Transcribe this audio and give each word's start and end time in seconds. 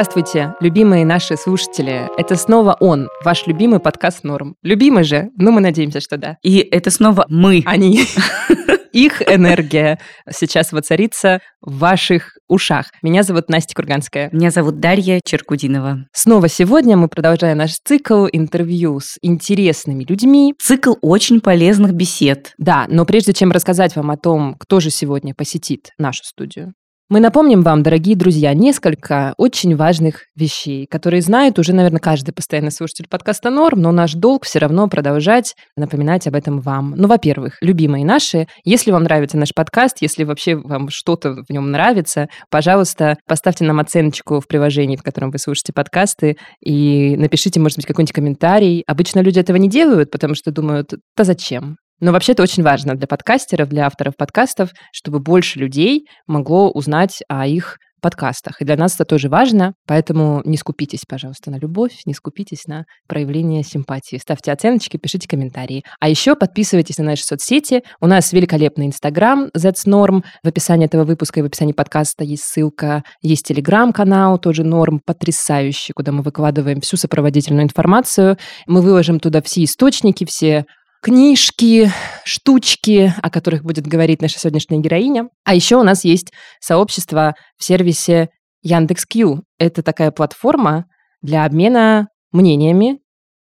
Здравствуйте, 0.00 0.54
любимые 0.60 1.04
наши 1.04 1.36
слушатели. 1.36 2.08
Это 2.16 2.34
снова 2.34 2.74
он, 2.80 3.10
ваш 3.22 3.46
любимый 3.46 3.80
подкаст 3.80 4.24
«Норм». 4.24 4.56
Любимый 4.62 5.04
же? 5.04 5.28
Ну, 5.36 5.52
мы 5.52 5.60
надеемся, 5.60 6.00
что 6.00 6.16
да. 6.16 6.38
И 6.42 6.56
это 6.56 6.90
снова 6.90 7.26
мы. 7.28 7.62
Они. 7.66 8.04
Их 8.94 9.20
энергия 9.20 9.98
сейчас 10.30 10.72
воцарится 10.72 11.40
в 11.60 11.80
ваших 11.80 12.38
ушах. 12.48 12.86
Меня 13.02 13.24
зовут 13.24 13.50
Настя 13.50 13.74
Курганская. 13.74 14.30
Меня 14.32 14.50
зовут 14.50 14.80
Дарья 14.80 15.20
Черкудинова. 15.22 16.06
Снова 16.14 16.48
сегодня 16.48 16.96
мы 16.96 17.08
продолжаем 17.08 17.58
наш 17.58 17.72
цикл 17.84 18.26
интервью 18.32 19.00
с 19.00 19.18
интересными 19.20 20.04
людьми. 20.04 20.54
Цикл 20.58 20.94
очень 21.02 21.42
полезных 21.42 21.92
бесед. 21.92 22.54
Да, 22.56 22.86
но 22.88 23.04
прежде 23.04 23.34
чем 23.34 23.52
рассказать 23.52 23.94
вам 23.96 24.10
о 24.10 24.16
том, 24.16 24.54
кто 24.58 24.80
же 24.80 24.88
сегодня 24.88 25.34
посетит 25.34 25.90
нашу 25.98 26.24
студию, 26.24 26.72
мы 27.10 27.18
напомним 27.18 27.62
вам, 27.62 27.82
дорогие 27.82 28.14
друзья, 28.14 28.54
несколько 28.54 29.34
очень 29.36 29.74
важных 29.74 30.26
вещей, 30.36 30.86
которые 30.86 31.22
знает 31.22 31.58
уже, 31.58 31.74
наверное, 31.74 31.98
каждый 31.98 32.30
постоянный 32.30 32.70
слушатель 32.70 33.08
подкаста 33.10 33.50
«Норм», 33.50 33.82
но 33.82 33.90
наш 33.90 34.14
долг 34.14 34.44
все 34.44 34.60
равно 34.60 34.86
продолжать 34.86 35.56
напоминать 35.76 36.28
об 36.28 36.36
этом 36.36 36.60
вам. 36.60 36.94
Ну, 36.96 37.08
во-первых, 37.08 37.56
любимые 37.62 38.04
наши, 38.04 38.46
если 38.64 38.92
вам 38.92 39.02
нравится 39.02 39.36
наш 39.36 39.52
подкаст, 39.52 39.96
если 40.00 40.22
вообще 40.22 40.54
вам 40.54 40.88
что-то 40.88 41.42
в 41.46 41.50
нем 41.50 41.72
нравится, 41.72 42.28
пожалуйста, 42.48 43.16
поставьте 43.26 43.64
нам 43.64 43.80
оценочку 43.80 44.38
в 44.38 44.46
приложении, 44.46 44.94
в 44.94 45.02
котором 45.02 45.32
вы 45.32 45.38
слушаете 45.38 45.72
подкасты, 45.72 46.36
и 46.64 47.16
напишите, 47.16 47.58
может 47.58 47.76
быть, 47.76 47.86
какой-нибудь 47.86 48.14
комментарий. 48.14 48.84
Обычно 48.86 49.18
люди 49.18 49.40
этого 49.40 49.56
не 49.56 49.68
делают, 49.68 50.12
потому 50.12 50.36
что 50.36 50.52
думают, 50.52 50.94
да 51.16 51.24
зачем? 51.24 51.76
Но 52.00 52.12
вообще 52.12 52.32
это 52.32 52.42
очень 52.42 52.62
важно 52.62 52.94
для 52.94 53.06
подкастеров, 53.06 53.68
для 53.68 53.86
авторов 53.86 54.16
подкастов, 54.16 54.70
чтобы 54.92 55.20
больше 55.20 55.58
людей 55.58 56.06
могло 56.26 56.70
узнать 56.70 57.22
о 57.28 57.46
их 57.46 57.78
подкастах. 58.00 58.60
И 58.60 58.64
для 58.64 58.76
нас 58.76 58.94
это 58.94 59.04
тоже 59.04 59.28
важно, 59.28 59.74
поэтому 59.86 60.42
не 60.44 60.56
скупитесь, 60.56 61.04
пожалуйста, 61.06 61.50
на 61.50 61.56
любовь, 61.56 62.00
не 62.06 62.14
скупитесь 62.14 62.66
на 62.66 62.84
проявление 63.06 63.62
симпатии. 63.62 64.16
Ставьте 64.16 64.52
оценочки, 64.52 64.96
пишите 64.96 65.28
комментарии. 65.28 65.84
А 66.00 66.08
еще 66.08 66.34
подписывайтесь 66.34 66.98
на 66.98 67.04
наши 67.04 67.24
соцсети. 67.24 67.82
У 68.00 68.06
нас 68.06 68.32
великолепный 68.32 68.86
Инстаграм 68.86 69.48
That's 69.56 69.86
Norm. 69.86 70.24
В 70.42 70.48
описании 70.48 70.86
этого 70.86 71.04
выпуска 71.04 71.40
и 71.40 71.42
в 71.42 71.46
описании 71.46 71.72
подкаста 71.72 72.24
есть 72.24 72.44
ссылка. 72.44 73.04
Есть 73.22 73.46
Телеграм-канал, 73.46 74.38
тоже 74.38 74.64
Норм, 74.64 75.00
потрясающий, 75.04 75.92
куда 75.92 76.12
мы 76.12 76.22
выкладываем 76.22 76.80
всю 76.80 76.96
сопроводительную 76.96 77.64
информацию. 77.64 78.38
Мы 78.66 78.80
выложим 78.82 79.20
туда 79.20 79.42
все 79.42 79.64
источники, 79.64 80.24
все 80.24 80.64
книжки, 81.00 81.90
штучки, 82.24 83.12
о 83.20 83.30
которых 83.30 83.64
будет 83.64 83.86
говорить 83.86 84.22
наша 84.22 84.38
сегодняшняя 84.38 84.78
героиня. 84.78 85.28
А 85.44 85.54
еще 85.54 85.76
у 85.76 85.82
нас 85.82 86.04
есть 86.04 86.32
сообщество 86.60 87.34
в 87.56 87.64
сервисе 87.64 88.28
Яндекс.Кью. 88.62 89.42
Это 89.58 89.82
такая 89.82 90.10
платформа 90.10 90.84
для 91.22 91.44
обмена 91.44 92.08
мнениями. 92.32 92.98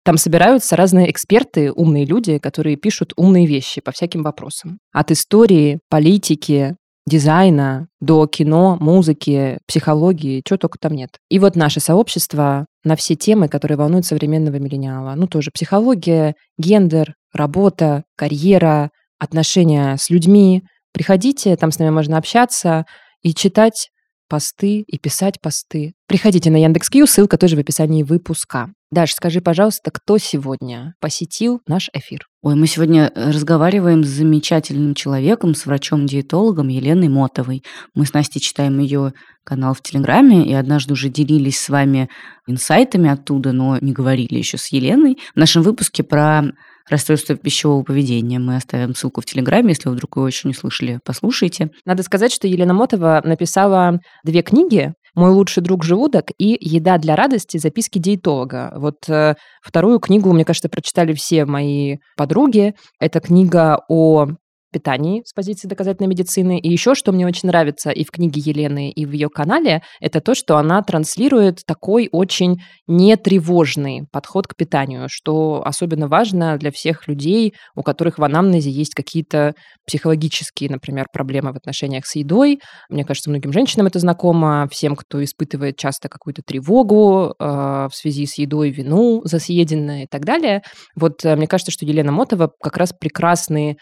Там 0.04 0.18
собираются 0.18 0.76
разные 0.76 1.10
эксперты, 1.10 1.72
умные 1.72 2.06
люди, 2.06 2.38
которые 2.38 2.76
пишут 2.76 3.14
умные 3.16 3.45
вещи 3.45 3.80
по 3.80 3.92
всяким 3.92 4.23
вопросам. 4.23 4.80
От 4.92 5.12
истории, 5.12 5.80
политики, 5.90 6.76
дизайна 7.05 7.87
до 7.99 8.27
кино, 8.27 8.77
музыки, 8.80 9.59
психологии, 9.67 10.41
чего 10.45 10.58
только 10.58 10.77
там 10.80 10.93
нет. 10.93 11.17
И 11.30 11.39
вот 11.39 11.55
наше 11.55 11.80
сообщество 11.80 12.65
на 12.83 12.95
все 12.95 13.15
темы, 13.15 13.47
которые 13.47 13.77
волнуют 13.77 14.05
современного 14.05 14.58
миллениала. 14.58 15.14
Ну, 15.15 15.27
тоже 15.27 15.52
психология, 15.53 16.36
гендер, 16.58 17.15
работа, 17.33 18.03
карьера, 18.15 18.91
отношения 19.19 19.97
с 19.97 20.09
людьми. 20.09 20.64
Приходите, 20.93 21.55
там 21.55 21.71
с 21.71 21.80
нами 21.80 21.89
можно 21.89 22.17
общаться 22.17 22.86
и 23.21 23.33
читать 23.33 23.89
посты 24.33 24.83
и 24.88 24.98
писать 24.98 25.39
посты. 25.39 25.94
Приходите 26.08 26.49
на 26.49 26.58
Яндекс.Кью, 26.58 27.05
ссылка 27.05 27.38
тоже 27.38 27.55
в 27.55 27.60
описании 27.60 28.02
выпуска. 28.02 28.70
Даш, 28.89 29.14
скажи, 29.14 29.42
пожалуйста, 29.42 29.92
кто 29.92 30.17
сегодня 30.17 30.95
посетил 30.99 31.61
наш 31.67 31.92
эфир? 31.94 32.26
Ой, 32.42 32.55
мы 32.55 32.66
сегодня 32.66 33.11
э, 33.14 33.30
разговариваем 33.30 34.04
с 34.04 34.08
замечательным 34.08 34.95
человеком, 34.95 35.54
с 35.54 35.67
врачом-диетологом 35.67 36.67
Еленой 36.70 37.10
Мотовой. 37.10 37.61
Мы 37.94 38.08
с 38.08 38.14
Настей 38.14 38.42
читаем 38.42 38.80
ее 38.80 39.14
канал 39.44 39.76
в 39.76 39.83
Телеграме 39.83 40.48
и 40.48 40.54
однажды 40.54 40.94
уже 40.94 41.10
делились 41.10 41.60
с 41.60 41.70
вами 41.70 42.10
инсайтами 42.48 43.11
оттуда, 43.11 43.52
но 43.52 43.77
не 43.82 43.94
говорили 43.94 44.39
еще 44.39 44.58
с 44.58 44.71
Еленой. 44.71 45.20
В 45.36 45.38
нашем 45.38 45.61
выпуске 45.61 46.02
про 46.02 46.42
расстройство 46.89 47.36
пищевого 47.36 47.83
поведения. 47.83 48.39
Мы 48.39 48.55
оставим 48.55 48.95
ссылку 48.95 49.21
в 49.21 49.26
Телеграме, 49.26 49.70
если 49.70 49.89
вы 49.89 49.95
вдруг 49.95 50.17
его 50.17 50.27
еще 50.27 50.48
не 50.48 50.54
слышали, 50.54 50.99
послушайте. 51.04 51.70
Надо 51.86 52.04
сказать, 52.04 52.32
что 52.32 52.48
Елена 52.48 52.73
Мотова 52.73 53.21
написала 53.23 53.99
две 54.23 54.42
книги 54.42 54.94
«Мой 55.16 55.32
лучший 55.32 55.61
друг 55.61 55.83
желудок» 55.83 56.32
и 56.38 56.58
«Еда 56.60 56.98
для 56.98 57.16
радости. 57.16 57.58
Записки 57.58 57.99
диетолога». 57.99 58.73
Вот 58.76 59.08
э, 59.08 59.36
вторую 59.61 59.99
книгу, 59.99 60.32
мне 60.33 60.45
кажется, 60.45 60.70
прочитали 60.70 61.14
все 61.14 61.45
мои 61.45 61.98
подруги. 62.17 62.73
Это 63.00 63.20
книга 63.20 63.80
о 63.88 64.27
питании 64.73 65.23
с 65.26 65.32
позиции 65.34 65.67
доказательной 65.70 66.10
медицины. 66.10 66.60
И 66.60 66.70
еще, 66.70 66.95
что 66.95 67.14
мне 67.14 67.26
очень 67.26 67.48
нравится 67.48 67.92
и 67.92 68.04
в 68.04 68.11
книге 68.11 68.42
Елены, 68.42 68.89
и 68.89 69.06
в 69.06 69.11
ее 69.11 69.30
канале, 69.30 69.84
это 70.02 70.20
то, 70.20 70.36
что 70.36 70.58
она 70.58 70.82
транслирует 70.82 71.61
такой 71.66 72.10
очень 72.11 72.61
нетревожный 72.88 74.06
подход 74.12 74.48
к 74.48 74.56
питанию, 74.56 75.08
что 75.10 75.64
особенно 75.66 76.08
важно 76.08 76.58
для 76.58 76.72
всех 76.72 77.08
людей, 77.08 77.54
у 77.76 77.83
которых 77.83 78.17
в 78.17 78.23
анамнезе 78.23 78.70
есть 78.70 78.95
какие-то 78.95 79.54
психологические, 79.86 80.70
например, 80.70 81.06
проблемы 81.14 81.54
в 81.54 81.58
отношениях 81.58 82.06
с 82.06 82.16
едой. 82.16 82.60
Мне 82.89 83.06
кажется, 83.06 83.30
многим 83.30 83.54
женщинам 83.54 83.88
это 83.88 84.00
знакомо, 84.00 84.67
всем, 84.72 84.95
кто 84.95 85.23
испытывает 85.23 85.78
часто 85.78 86.10
какую-то 86.10 86.42
тревогу 86.42 87.36
э, 87.38 87.45
в 87.45 87.92
связи 87.94 88.26
с 88.26 88.38
едой, 88.38 88.72
вину 88.72 89.22
за 89.23 89.39
съеденное 89.39 90.04
и 90.04 90.08
так 90.08 90.26
далее. 90.26 90.64
Вот 90.95 91.23
э, 91.23 91.36
мне 91.36 91.48
кажется, 91.48 91.72
что 91.72 91.86
Елена 91.86 92.12
Мотова 92.12 92.52
как 92.62 92.78
раз 92.78 92.94
прекрасный 92.94 93.78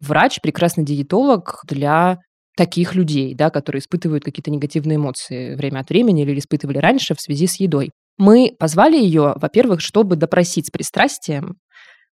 врач, 0.00 0.40
прекрасный 0.40 0.84
диетолог 0.84 1.62
для 1.66 2.18
таких 2.56 2.94
людей, 2.94 3.34
да, 3.34 3.50
которые 3.50 3.80
испытывают 3.80 4.24
какие-то 4.24 4.50
негативные 4.50 4.96
эмоции 4.96 5.54
время 5.54 5.80
от 5.80 5.88
времени 5.88 6.22
или 6.22 6.38
испытывали 6.38 6.78
раньше 6.78 7.14
в 7.14 7.20
связи 7.20 7.46
с 7.46 7.58
едой. 7.58 7.90
Мы 8.16 8.54
позвали 8.58 8.96
ее, 8.96 9.34
во-первых, 9.36 9.80
чтобы 9.80 10.16
допросить 10.16 10.68
с 10.68 10.70
пристрастием 10.70 11.56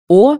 о 0.08 0.38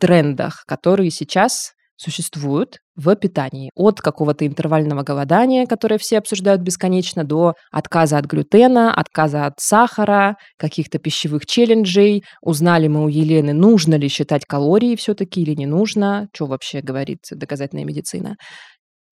трендах, 0.00 0.64
которые 0.66 1.10
сейчас 1.10 1.72
существуют 1.98 2.78
в 2.96 3.14
питании. 3.16 3.70
От 3.74 4.00
какого-то 4.00 4.46
интервального 4.46 5.02
голодания, 5.02 5.66
которое 5.66 5.98
все 5.98 6.18
обсуждают 6.18 6.62
бесконечно, 6.62 7.24
до 7.24 7.54
отказа 7.70 8.18
от 8.18 8.24
глютена, 8.24 8.94
отказа 8.94 9.46
от 9.46 9.54
сахара, 9.58 10.36
каких-то 10.56 10.98
пищевых 10.98 11.44
челленджей. 11.44 12.24
Узнали 12.40 12.88
мы 12.88 13.04
у 13.04 13.08
Елены, 13.08 13.52
нужно 13.52 13.96
ли 13.96 14.08
считать 14.08 14.46
калории 14.46 14.96
все-таки 14.96 15.42
или 15.42 15.54
не 15.54 15.66
нужно, 15.66 16.28
что 16.32 16.46
вообще 16.46 16.80
говорит 16.80 17.18
доказательная 17.30 17.84
медицина. 17.84 18.36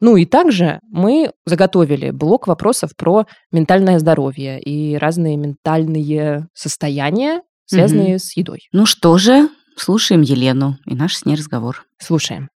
Ну 0.00 0.16
и 0.16 0.26
также 0.26 0.78
мы 0.90 1.32
заготовили 1.46 2.10
блок 2.10 2.46
вопросов 2.46 2.90
про 2.96 3.26
ментальное 3.50 3.98
здоровье 3.98 4.60
и 4.60 4.96
разные 4.96 5.36
ментальные 5.36 6.48
состояния, 6.54 7.40
связанные 7.64 8.16
угу. 8.16 8.18
с 8.18 8.36
едой. 8.36 8.60
Ну 8.72 8.86
что 8.86 9.16
же, 9.18 9.48
слушаем 9.76 10.22
Елену 10.22 10.78
и 10.86 10.94
наш 10.94 11.16
с 11.16 11.24
ней 11.24 11.36
разговор. 11.36 11.84
Слушаем. 11.98 12.48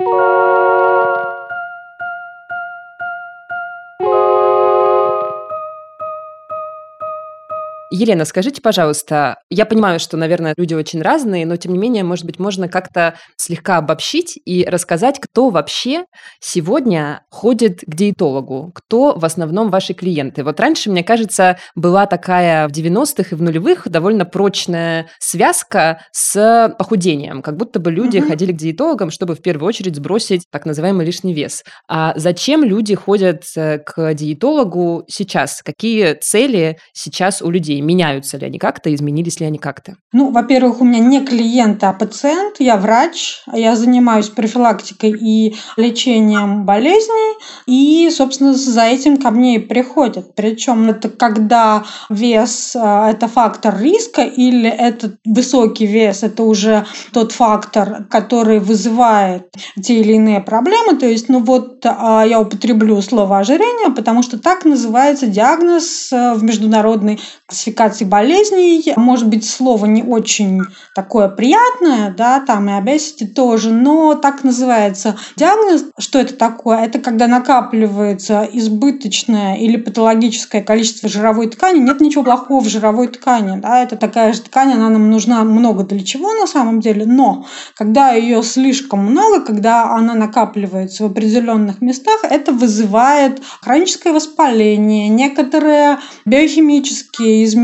Елена, 7.90 8.26
скажите, 8.26 8.60
пожалуйста, 8.60 9.38
я 9.48 9.64
понимаю, 9.64 9.98
что, 9.98 10.18
наверное, 10.18 10.52
люди 10.58 10.74
очень 10.74 11.00
разные, 11.00 11.46
но 11.46 11.56
тем 11.56 11.72
не 11.72 11.78
менее, 11.78 12.04
может 12.04 12.26
быть, 12.26 12.38
можно 12.38 12.68
как-то 12.68 13.14
слегка 13.36 13.78
обобщить 13.78 14.38
и 14.44 14.64
рассказать, 14.64 15.18
кто 15.18 15.48
вообще 15.48 16.04
сегодня 16.38 17.22
ходит 17.30 17.80
к 17.80 17.94
диетологу, 17.94 18.72
кто 18.74 19.14
в 19.16 19.24
основном 19.24 19.70
ваши 19.70 19.94
клиенты. 19.94 20.44
Вот 20.44 20.60
раньше, 20.60 20.90
мне 20.90 21.02
кажется, 21.02 21.58
была 21.74 22.04
такая 22.06 22.68
в 22.68 22.72
90-х 22.72 23.28
и 23.30 23.34
в 23.34 23.40
нулевых 23.40 23.88
довольно 23.88 24.26
прочная 24.26 25.08
связка 25.18 26.02
с 26.12 26.74
похудением, 26.78 27.40
как 27.40 27.56
будто 27.56 27.80
бы 27.80 27.90
люди 27.90 28.18
mm-hmm. 28.18 28.28
ходили 28.28 28.52
к 28.52 28.56
диетологам, 28.56 29.10
чтобы 29.10 29.34
в 29.34 29.40
первую 29.40 29.66
очередь 29.66 29.96
сбросить 29.96 30.44
так 30.50 30.66
называемый 30.66 31.06
лишний 31.06 31.32
вес. 31.32 31.64
А 31.88 32.12
зачем 32.16 32.64
люди 32.64 32.94
ходят 32.94 33.44
э, 33.56 33.78
к 33.78 34.12
диетологу 34.12 35.04
сейчас? 35.08 35.62
Какие 35.62 36.14
цели 36.14 36.78
сейчас 36.92 37.40
у 37.40 37.50
людей? 37.50 37.77
Меняются 37.82 38.38
ли 38.38 38.46
они 38.46 38.58
как-то, 38.58 38.92
изменились 38.94 39.40
ли 39.40 39.46
они 39.46 39.58
как-то? 39.58 39.96
Ну, 40.12 40.30
во-первых, 40.30 40.80
у 40.80 40.84
меня 40.84 41.00
не 41.00 41.24
клиент, 41.24 41.82
а 41.84 41.92
пациент. 41.92 42.56
Я 42.58 42.76
врач. 42.76 43.42
Я 43.52 43.76
занимаюсь 43.76 44.28
профилактикой 44.28 45.10
и 45.10 45.56
лечением 45.76 46.64
болезней. 46.64 47.36
И, 47.66 48.10
собственно, 48.10 48.54
за 48.54 48.82
этим 48.82 49.16
ко 49.16 49.30
мне 49.30 49.56
и 49.56 49.58
приходят. 49.58 50.34
Причем 50.34 50.90
это 50.90 51.08
когда 51.08 51.84
вес– 52.10 52.74
это 52.76 53.28
фактор 53.28 53.80
риска 53.80 54.22
или 54.22 54.68
этот 54.68 55.16
высокий 55.24 55.86
вес– 55.86 56.22
это 56.22 56.42
уже 56.42 56.86
тот 57.12 57.32
фактор, 57.32 58.04
который 58.10 58.58
вызывает 58.60 59.50
те 59.82 60.00
или 60.00 60.14
иные 60.14 60.40
проблемы. 60.40 60.96
То 60.96 61.06
есть, 61.06 61.28
ну 61.28 61.40
вот 61.40 61.84
а, 61.84 62.24
я 62.26 62.40
употреблю 62.40 63.00
слово 63.02 63.38
ожирение, 63.38 63.90
потому 63.94 64.22
что 64.22 64.38
так 64.38 64.64
называется 64.64 65.26
диагноз 65.26 66.12
э, 66.12 66.34
в 66.34 66.42
международной 66.42 67.20
классификации 67.68 68.04
болезней. 68.04 68.92
Может 68.96 69.28
быть, 69.28 69.48
слово 69.48 69.86
не 69.86 70.02
очень 70.02 70.62
такое 70.94 71.28
приятное, 71.28 72.14
да, 72.16 72.40
там 72.40 72.68
и 72.68 72.72
obesity 72.72 73.26
тоже, 73.26 73.70
но 73.72 74.14
так 74.14 74.44
называется 74.44 75.16
диагноз. 75.36 75.84
Что 75.98 76.18
это 76.18 76.34
такое? 76.34 76.78
Это 76.78 76.98
когда 76.98 77.26
накапливается 77.26 78.48
избыточное 78.52 79.56
или 79.56 79.76
патологическое 79.76 80.62
количество 80.62 81.08
жировой 81.08 81.48
ткани. 81.48 81.80
Нет 81.80 82.00
ничего 82.00 82.24
плохого 82.24 82.60
в 82.60 82.68
жировой 82.68 83.08
ткани, 83.08 83.60
да, 83.60 83.82
это 83.82 83.96
такая 83.96 84.32
же 84.32 84.42
ткань, 84.42 84.72
она 84.72 84.88
нам 84.88 85.10
нужна 85.10 85.44
много 85.44 85.84
для 85.84 86.04
чего 86.04 86.32
на 86.34 86.46
самом 86.46 86.80
деле, 86.80 87.06
но 87.06 87.46
когда 87.76 88.12
ее 88.12 88.42
слишком 88.42 89.00
много, 89.00 89.40
когда 89.40 89.94
она 89.94 90.14
накапливается 90.14 91.04
в 91.04 91.06
определенных 91.06 91.80
местах, 91.80 92.20
это 92.22 92.52
вызывает 92.52 93.40
хроническое 93.60 94.12
воспаление, 94.12 95.08
некоторые 95.08 95.98
биохимические 96.24 97.44
изменения, 97.44 97.57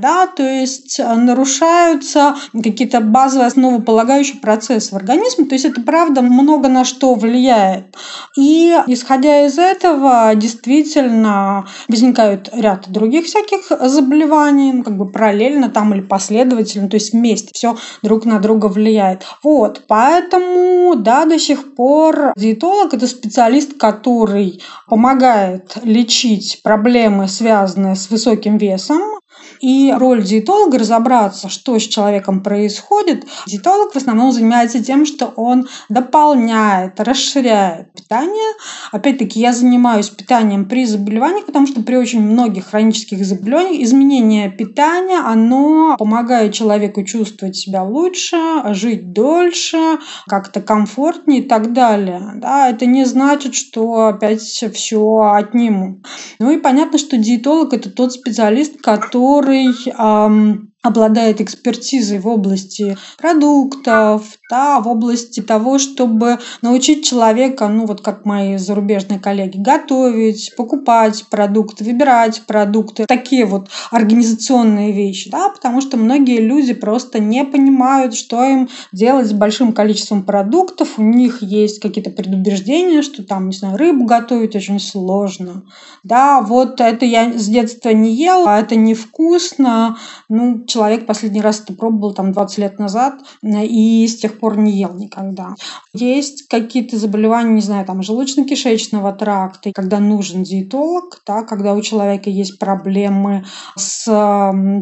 да, 0.00 0.26
то 0.26 0.42
есть 0.42 0.98
э, 0.98 1.14
нарушаются 1.14 2.36
какие-то 2.52 3.00
базовые 3.00 3.48
основополагающие 3.48 4.38
процессы 4.38 4.90
в 4.92 4.96
организме, 4.96 5.46
то 5.46 5.54
есть 5.54 5.64
это 5.64 5.80
правда 5.80 6.22
много 6.22 6.68
на 6.68 6.84
что 6.84 7.14
влияет. 7.14 7.94
И 8.36 8.76
исходя 8.86 9.46
из 9.46 9.58
этого, 9.58 10.32
действительно 10.34 11.66
возникают 11.88 12.50
ряд 12.52 12.90
других 12.90 13.26
всяких 13.26 13.70
заболеваний, 13.88 14.72
ну, 14.72 14.82
как 14.82 14.96
бы 14.96 15.10
параллельно 15.10 15.70
там 15.70 15.94
или 15.94 16.00
последовательно, 16.00 16.88
то 16.88 16.96
есть 16.96 17.12
вместе 17.12 17.50
все 17.52 17.76
друг 18.02 18.24
на 18.24 18.38
друга 18.38 18.66
влияет. 18.66 19.24
Вот, 19.42 19.82
поэтому, 19.88 20.94
да, 20.96 21.24
до 21.24 21.38
сих 21.38 21.74
пор 21.74 22.32
диетолог– 22.36 22.94
это 22.94 23.06
специалист, 23.06 23.78
который 23.78 24.62
помогает 24.86 25.76
лечить 25.84 26.60
проблемы, 26.62 27.28
связанные 27.28 27.96
с 27.96 28.10
высоким 28.10 28.56
весом, 28.56 29.19
и 29.60 29.92
роль 29.92 30.22
диетолога 30.22 30.78
разобраться, 30.78 31.48
что 31.48 31.78
с 31.78 31.82
человеком 31.82 32.42
происходит. 32.42 33.26
Диетолог 33.46 33.92
в 33.92 33.96
основном 33.96 34.32
занимается 34.32 34.82
тем, 34.82 35.04
что 35.04 35.26
он 35.36 35.68
дополняет, 35.88 36.98
расширяет 36.98 37.92
питание. 37.92 38.54
Опять-таки, 38.90 39.38
я 39.38 39.52
занимаюсь 39.52 40.08
питанием 40.08 40.66
при 40.66 40.86
заболеваниях, 40.86 41.46
потому 41.46 41.66
что 41.66 41.82
при 41.82 41.96
очень 41.96 42.22
многих 42.22 42.66
хронических 42.68 43.24
заболеваниях 43.24 43.82
изменение 43.82 44.50
питания, 44.50 45.18
оно 45.18 45.96
помогает 45.98 46.54
человеку 46.54 47.04
чувствовать 47.04 47.56
себя 47.56 47.82
лучше, 47.82 48.36
жить 48.70 49.12
дольше, 49.12 49.98
как-то 50.26 50.60
комфортнее 50.60 51.40
и 51.40 51.48
так 51.48 51.72
далее. 51.72 52.32
Да, 52.36 52.70
это 52.70 52.86
не 52.86 53.04
значит, 53.04 53.54
что 53.54 54.06
опять 54.06 54.40
все 54.40 55.32
отниму. 55.34 56.02
Ну 56.38 56.50
и 56.50 56.56
понятно, 56.56 56.98
что 56.98 57.16
диетолог– 57.16 57.72
это 57.74 57.90
тот 57.90 58.12
специалист, 58.12 58.80
который 58.80 59.49
который 59.50 60.70
обладает 60.82 61.40
экспертизой 61.40 62.18
в 62.20 62.28
области 62.28 62.96
продуктов, 63.18 64.24
да, 64.50 64.80
в 64.80 64.88
области 64.88 65.40
того, 65.40 65.78
чтобы 65.78 66.38
научить 66.60 67.06
человека, 67.06 67.68
ну 67.68 67.86
вот 67.86 68.00
как 68.00 68.26
мои 68.26 68.56
зарубежные 68.56 69.20
коллеги, 69.20 69.56
готовить, 69.58 70.52
покупать 70.56 71.24
продукты, 71.30 71.84
выбирать 71.84 72.42
продукты, 72.46 73.06
такие 73.06 73.46
вот 73.46 73.68
организационные 73.90 74.92
вещи, 74.92 75.30
да, 75.30 75.48
потому 75.50 75.80
что 75.80 75.96
многие 75.96 76.40
люди 76.40 76.74
просто 76.74 77.20
не 77.20 77.44
понимают, 77.44 78.14
что 78.14 78.44
им 78.44 78.68
делать 78.92 79.28
с 79.28 79.32
большим 79.32 79.72
количеством 79.72 80.24
продуктов, 80.24 80.98
у 80.98 81.02
них 81.02 81.42
есть 81.42 81.80
какие-то 81.80 82.10
предубеждения, 82.10 83.02
что 83.02 83.22
там, 83.22 83.48
не 83.48 83.56
знаю, 83.56 83.76
рыбу 83.76 84.04
готовить 84.04 84.56
очень 84.56 84.80
сложно, 84.80 85.62
да, 86.02 86.40
вот 86.40 86.80
это 86.80 87.04
я 87.04 87.32
с 87.38 87.46
детства 87.46 87.90
не 87.90 88.14
ел, 88.14 88.48
а 88.48 88.58
это 88.58 88.74
невкусно, 88.74 89.96
ну, 90.28 90.64
человек 90.66 91.06
последний 91.06 91.40
раз 91.40 91.60
это 91.60 91.72
пробовал 91.72 92.14
там 92.14 92.32
20 92.32 92.58
лет 92.58 92.78
назад 92.78 93.20
и 93.42 94.06
с 94.08 94.16
тех 94.16 94.39
пор 94.40 94.58
не 94.58 94.72
ел 94.72 94.94
никогда. 94.94 95.54
Есть 95.92 96.48
какие-то 96.48 96.96
заболевания, 96.96 97.52
не 97.52 97.60
знаю, 97.60 97.86
там 97.86 98.00
желудочно-кишечного 98.00 99.16
тракта, 99.16 99.72
когда 99.74 99.98
нужен 99.98 100.42
диетолог, 100.42 101.22
да, 101.26 101.42
когда 101.42 101.74
у 101.74 101.82
человека 101.82 102.30
есть 102.30 102.58
проблемы 102.58 103.44
с 103.76 104.04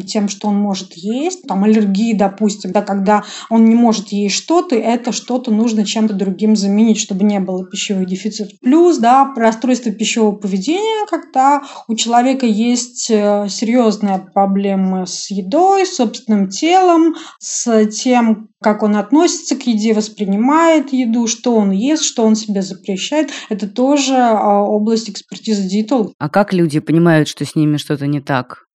тем, 0.07 0.29
что 0.29 0.47
он 0.47 0.55
может 0.55 0.93
есть, 0.93 1.43
там 1.47 1.63
аллергии, 1.63 2.13
допустим, 2.13 2.71
да, 2.71 2.81
когда 2.81 3.23
он 3.49 3.65
не 3.65 3.75
может 3.75 4.09
есть 4.09 4.35
что-то, 4.35 4.75
это 4.75 5.11
что-то 5.11 5.51
нужно 5.51 5.85
чем-то 5.85 6.13
другим 6.13 6.55
заменить, 6.55 6.99
чтобы 6.99 7.23
не 7.23 7.39
было 7.39 7.65
пищевой 7.65 8.05
дефицит. 8.05 8.59
Плюс, 8.61 8.97
да, 8.97 9.33
расстройство 9.35 9.91
пищевого 9.91 10.35
поведения, 10.35 11.05
когда 11.09 11.61
у 11.87 11.95
человека 11.95 12.45
есть 12.45 13.09
э, 13.09 13.47
серьезные 13.49 14.19
проблемы 14.33 15.05
с 15.05 15.29
едой, 15.29 15.85
с 15.85 15.95
собственным 15.95 16.49
телом, 16.49 17.15
с 17.39 17.85
тем, 17.87 18.49
как 18.61 18.83
он 18.83 18.95
относится 18.97 19.55
к 19.55 19.63
еде, 19.63 19.93
воспринимает 19.93 20.91
еду, 20.91 21.27
что 21.27 21.55
он 21.55 21.71
ест, 21.71 22.03
что 22.03 22.23
он 22.23 22.35
себе 22.35 22.61
запрещает. 22.61 23.29
Это 23.49 23.67
тоже 23.67 24.15
а, 24.15 24.61
область 24.61 25.09
экспертизы 25.09 25.63
диетолога. 25.67 26.13
А 26.17 26.29
как 26.29 26.53
люди 26.53 26.79
понимают, 26.79 27.27
что 27.27 27.45
с 27.45 27.55
ними 27.55 27.77
что-то 27.77 28.07
не 28.07 28.21
так? 28.21 28.65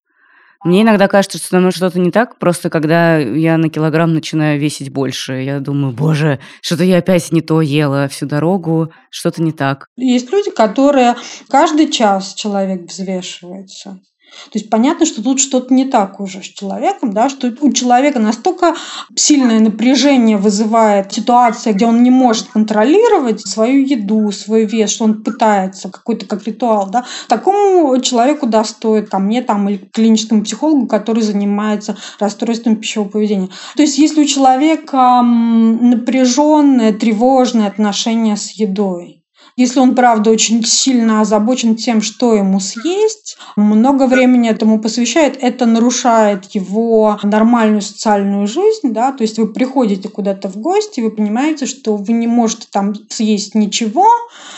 Мне 0.63 0.81
иногда 0.81 1.07
кажется, 1.07 1.37
что 1.37 1.49
со 1.49 1.59
мной 1.59 1.71
что-то 1.71 1.99
не 1.99 2.09
так, 2.09 2.39
просто 2.39 2.71
когда 2.71 3.19
я 3.19 3.55
на 3.57 3.69
килограмм 3.69 4.15
начинаю 4.15 4.59
весить 4.59 4.91
больше. 4.91 5.33
Я 5.33 5.59
думаю, 5.59 5.93
боже, 5.93 6.39
что-то 6.61 6.83
я 6.83 6.97
опять 6.97 7.31
не 7.31 7.41
то 7.41 7.61
ела 7.61 8.07
всю 8.07 8.25
дорогу, 8.25 8.91
что-то 9.11 9.43
не 9.43 9.51
так. 9.51 9.85
Есть 9.95 10.31
люди, 10.31 10.49
которые 10.49 11.15
каждый 11.49 11.91
час 11.91 12.33
человек 12.33 12.89
взвешивается. 12.89 13.99
То 14.45 14.59
есть 14.59 14.69
понятно, 14.69 15.05
что 15.05 15.23
тут 15.23 15.39
что-то 15.39 15.73
не 15.73 15.85
так 15.85 16.19
уже 16.19 16.41
с 16.41 16.45
человеком, 16.45 17.13
да, 17.13 17.29
что 17.29 17.51
у 17.61 17.71
человека 17.71 18.19
настолько 18.19 18.75
сильное 19.15 19.59
напряжение 19.59 20.37
вызывает 20.37 21.13
ситуация, 21.13 21.73
где 21.73 21.85
он 21.85 22.03
не 22.03 22.11
может 22.11 22.49
контролировать 22.49 23.41
свою 23.41 23.85
еду, 23.85 24.31
свой 24.31 24.65
вес, 24.65 24.91
что 24.91 25.05
он 25.05 25.23
пытается 25.23 25.89
какой-то 25.89 26.25
как 26.25 26.45
ритуал, 26.45 26.89
да, 26.89 27.05
такому 27.27 27.99
человеку 28.01 28.45
да, 28.47 28.63
стоит 28.63 29.09
ко 29.09 29.19
мне 29.19 29.41
там 29.41 29.67
или 29.69 29.77
к 29.77 29.91
клиническому 29.91 30.43
психологу, 30.43 30.87
который 30.87 31.23
занимается 31.23 31.97
расстройством 32.19 32.75
пищевого 32.75 33.09
поведения. 33.09 33.49
То 33.75 33.81
есть 33.81 33.97
если 33.97 34.21
у 34.21 34.25
человека 34.25 35.21
напряженное, 35.21 36.93
тревожное 36.93 37.67
отношение 37.67 38.37
с 38.37 38.51
едой, 38.51 39.24
если 39.57 39.79
он, 39.79 39.95
правда, 39.95 40.31
очень 40.31 40.63
сильно 40.65 41.21
озабочен 41.21 41.75
тем, 41.75 42.01
что 42.01 42.33
ему 42.35 42.59
съесть, 42.59 43.37
много 43.55 44.07
времени 44.07 44.49
этому 44.49 44.81
посвящает, 44.81 45.37
это 45.39 45.65
нарушает 45.65 46.45
его 46.53 47.17
нормальную 47.23 47.81
социальную 47.81 48.47
жизнь, 48.47 48.91
да, 48.91 49.13
то 49.13 49.23
есть 49.23 49.37
вы 49.37 49.47
приходите 49.47 50.09
куда-то 50.09 50.49
в 50.49 50.57
гости, 50.57 50.99
вы 50.99 51.11
понимаете, 51.11 51.65
что 51.65 51.95
вы 51.95 52.13
не 52.13 52.27
можете 52.27 52.67
там 52.71 52.93
съесть 53.09 53.55
ничего, 53.55 54.07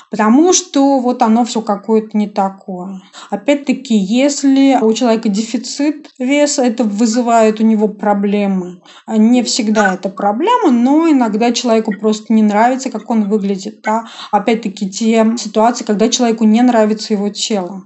потому 0.09 0.51
что 0.53 0.99
вот 0.99 1.21
оно 1.21 1.45
все 1.45 1.61
какое-то 1.61 2.17
не 2.17 2.27
такое. 2.27 3.01
Опять-таки, 3.29 3.95
если 3.95 4.77
у 4.81 4.91
человека 4.93 5.29
дефицит 5.29 6.09
веса, 6.17 6.63
это 6.63 6.83
вызывает 6.83 7.59
у 7.59 7.63
него 7.63 7.87
проблемы. 7.87 8.81
Не 9.07 9.43
всегда 9.43 9.93
это 9.93 10.09
проблема, 10.09 10.71
но 10.71 11.09
иногда 11.09 11.51
человеку 11.51 11.93
просто 11.99 12.33
не 12.33 12.41
нравится, 12.41 12.89
как 12.89 13.09
он 13.09 13.29
выглядит. 13.29 13.81
Да? 13.83 14.07
Опять-таки, 14.31 14.86
те 14.89 15.25
ситуации, 15.37 15.83
когда 15.83 16.09
человеку 16.09 16.45
не 16.45 16.61
нравится 16.61 17.13
его 17.13 17.29
тело 17.29 17.83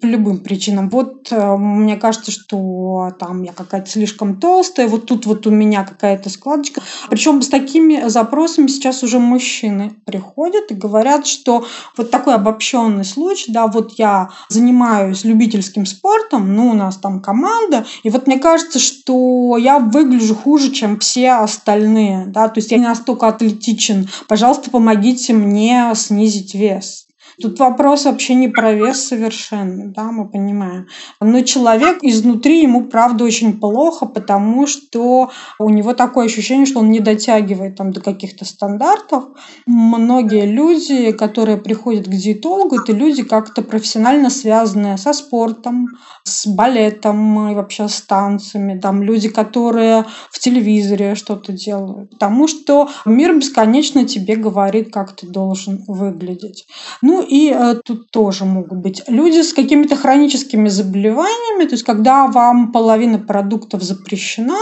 по 0.00 0.06
любым 0.06 0.38
причинам. 0.40 0.88
Вот 0.90 1.32
э, 1.32 1.56
мне 1.56 1.96
кажется, 1.96 2.30
что 2.30 3.10
там 3.18 3.42
я 3.42 3.52
какая-то 3.52 3.90
слишком 3.90 4.38
толстая, 4.38 4.86
вот 4.86 5.06
тут 5.06 5.26
вот 5.26 5.46
у 5.46 5.50
меня 5.50 5.84
какая-то 5.84 6.30
складочка. 6.30 6.82
Причем 7.10 7.42
с 7.42 7.48
такими 7.48 8.08
запросами 8.08 8.68
сейчас 8.68 9.02
уже 9.02 9.18
мужчины 9.18 9.96
приходят 10.04 10.70
и 10.70 10.74
говорят, 10.74 11.26
что 11.26 11.66
вот 11.96 12.10
такой 12.10 12.34
обобщенный 12.34 13.04
случай, 13.04 13.50
да, 13.50 13.66
вот 13.66 13.98
я 13.98 14.30
занимаюсь 14.48 15.24
любительским 15.24 15.84
спортом, 15.84 16.54
ну, 16.54 16.70
у 16.70 16.74
нас 16.74 16.96
там 16.98 17.20
команда, 17.20 17.84
и 18.04 18.10
вот 18.10 18.28
мне 18.28 18.38
кажется, 18.38 18.78
что 18.78 19.56
я 19.56 19.80
выгляжу 19.80 20.36
хуже, 20.36 20.70
чем 20.70 21.00
все 21.00 21.32
остальные, 21.32 22.26
да, 22.26 22.48
то 22.48 22.58
есть 22.58 22.70
я 22.70 22.78
не 22.78 22.84
настолько 22.84 23.26
атлетичен, 23.26 24.08
пожалуйста, 24.28 24.70
помогите 24.70 25.32
мне 25.32 25.92
снизить 25.96 26.54
вес. 26.54 27.07
Тут 27.40 27.60
вопрос 27.60 28.04
вообще 28.04 28.34
не 28.34 28.48
про 28.48 28.72
вес 28.72 29.06
совершенно, 29.06 29.92
да, 29.92 30.10
мы 30.10 30.28
понимаем. 30.28 30.88
Но 31.20 31.42
человек 31.42 31.98
изнутри, 32.02 32.62
ему 32.62 32.86
правда 32.86 33.24
очень 33.24 33.60
плохо, 33.60 34.06
потому 34.06 34.66
что 34.66 35.30
у 35.60 35.70
него 35.70 35.94
такое 35.94 36.26
ощущение, 36.26 36.66
что 36.66 36.80
он 36.80 36.90
не 36.90 36.98
дотягивает 36.98 37.76
там 37.76 37.92
до 37.92 38.00
каких-то 38.00 38.44
стандартов. 38.44 39.24
Многие 39.66 40.46
люди, 40.46 41.12
которые 41.12 41.58
приходят 41.58 42.06
к 42.06 42.10
диетологу, 42.10 42.80
это 42.80 42.92
люди 42.92 43.22
как-то 43.22 43.62
профессионально 43.62 44.30
связанные 44.30 44.98
со 44.98 45.12
спортом, 45.12 45.86
с 46.24 46.44
балетом 46.46 47.50
и 47.50 47.54
вообще 47.54 47.88
с 47.88 48.02
танцами. 48.02 48.80
Там 48.80 49.02
люди, 49.02 49.28
которые 49.28 50.06
в 50.32 50.40
телевизоре 50.40 51.14
что-то 51.14 51.52
делают. 51.52 52.10
Потому 52.10 52.48
что 52.48 52.88
мир 53.04 53.36
бесконечно 53.36 54.04
тебе 54.04 54.34
говорит, 54.34 54.92
как 54.92 55.14
ты 55.14 55.28
должен 55.28 55.84
выглядеть. 55.86 56.66
Ну 57.00 57.27
и 57.28 57.50
э, 57.50 57.76
тут 57.84 58.10
тоже 58.10 58.44
могут 58.44 58.78
быть 58.78 59.02
люди 59.08 59.42
с 59.42 59.52
какими-то 59.52 59.96
хроническими 59.96 60.68
заболеваниями, 60.68 61.64
то 61.64 61.74
есть 61.74 61.84
когда 61.84 62.26
вам 62.26 62.72
половина 62.72 63.18
продуктов 63.18 63.82
запрещена, 63.82 64.56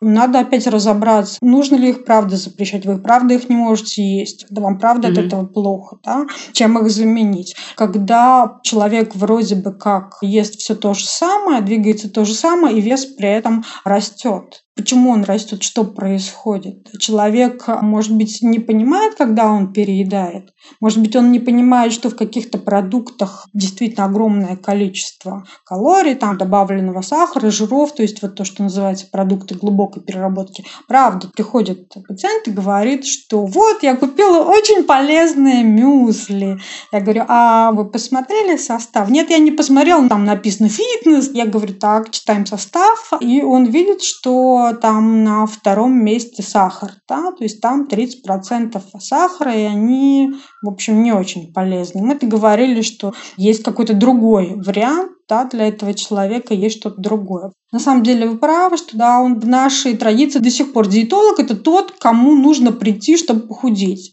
надо 0.00 0.40
опять 0.40 0.66
разобраться, 0.66 1.38
нужно 1.40 1.76
ли 1.76 1.90
их 1.90 2.04
правда 2.04 2.36
запрещать. 2.36 2.84
Вы 2.84 2.98
правда 2.98 3.34
их 3.34 3.48
не 3.48 3.56
можете 3.56 4.02
есть. 4.02 4.46
Да 4.50 4.60
вам 4.60 4.78
правда 4.78 5.08
mm-hmm. 5.08 5.12
от 5.12 5.18
этого 5.18 5.46
плохо, 5.46 5.98
да? 6.04 6.26
Чем 6.52 6.78
их 6.78 6.90
заменить? 6.90 7.56
Когда 7.76 8.58
человек 8.62 9.14
вроде 9.14 9.54
бы 9.54 9.72
как 9.72 10.18
ест 10.20 10.56
все 10.56 10.74
то 10.74 10.92
же 10.94 11.06
самое, 11.06 11.62
двигается 11.62 12.10
то 12.10 12.24
же 12.24 12.34
самое, 12.34 12.76
и 12.76 12.80
вес 12.80 13.06
при 13.06 13.30
этом 13.30 13.64
растет. 13.84 14.63
Почему 14.76 15.10
он 15.10 15.22
растет? 15.22 15.62
Что 15.62 15.84
происходит? 15.84 16.88
Человек, 16.98 17.64
может 17.80 18.12
быть, 18.16 18.42
не 18.42 18.58
понимает, 18.58 19.14
когда 19.14 19.46
он 19.46 19.72
переедает. 19.72 20.52
Может 20.80 21.00
быть, 21.00 21.14
он 21.14 21.30
не 21.30 21.38
понимает, 21.38 21.92
что 21.92 22.10
в 22.10 22.16
каких-то 22.16 22.58
продуктах 22.58 23.46
действительно 23.54 24.06
огромное 24.06 24.56
количество 24.56 25.44
калорий, 25.64 26.16
там 26.16 26.38
добавленного 26.38 27.02
сахара, 27.02 27.50
жиров, 27.50 27.94
то 27.94 28.02
есть 28.02 28.20
вот 28.20 28.34
то, 28.34 28.44
что 28.44 28.64
называется 28.64 29.06
продукты 29.12 29.54
глубокой 29.54 30.02
переработки. 30.02 30.64
Правда, 30.88 31.30
приходит 31.34 31.94
пациент 32.08 32.48
и 32.48 32.50
говорит, 32.50 33.06
что 33.06 33.46
вот, 33.46 33.82
я 33.82 33.94
купила 33.94 34.44
очень 34.44 34.82
полезные 34.82 35.62
мюсли. 35.62 36.58
Я 36.90 37.00
говорю, 37.00 37.24
а 37.28 37.70
вы 37.70 37.88
посмотрели 37.88 38.56
состав? 38.56 39.08
Нет, 39.08 39.30
я 39.30 39.38
не 39.38 39.52
посмотрела, 39.52 40.08
там 40.08 40.24
написано 40.24 40.68
фитнес. 40.68 41.30
Я 41.32 41.46
говорю, 41.46 41.74
так, 41.74 42.10
читаем 42.10 42.44
состав. 42.44 43.12
И 43.20 43.40
он 43.40 43.66
видит, 43.66 44.02
что 44.02 44.63
там 44.72 45.22
на 45.22 45.46
втором 45.46 46.02
месте 46.02 46.42
сахар, 46.42 46.92
да, 47.08 47.32
то 47.32 47.44
есть 47.44 47.60
там 47.60 47.86
30% 47.86 48.80
сахара, 48.98 49.54
и 49.54 49.62
они, 49.62 50.34
в 50.62 50.68
общем, 50.68 51.02
не 51.02 51.12
очень 51.12 51.52
полезны. 51.52 52.02
Мы-то 52.02 52.26
говорили, 52.26 52.82
что 52.82 53.12
есть 53.36 53.62
какой-то 53.62 53.94
другой 53.94 54.54
вариант, 54.54 55.12
да, 55.28 55.44
для 55.44 55.68
этого 55.68 55.94
человека 55.94 56.54
есть 56.54 56.78
что-то 56.78 57.00
другое. 57.00 57.52
На 57.72 57.78
самом 57.78 58.02
деле 58.02 58.28
вы 58.28 58.38
правы, 58.38 58.76
что 58.76 58.96
да, 58.96 59.20
он 59.20 59.38
в 59.38 59.46
нашей 59.46 59.96
традиции 59.96 60.38
до 60.38 60.50
сих 60.50 60.72
пор 60.72 60.88
диетолог– 60.88 61.38
это 61.40 61.56
тот, 61.56 61.92
кому 61.98 62.34
нужно 62.34 62.72
прийти, 62.72 63.16
чтобы 63.16 63.46
похудеть. 63.46 64.12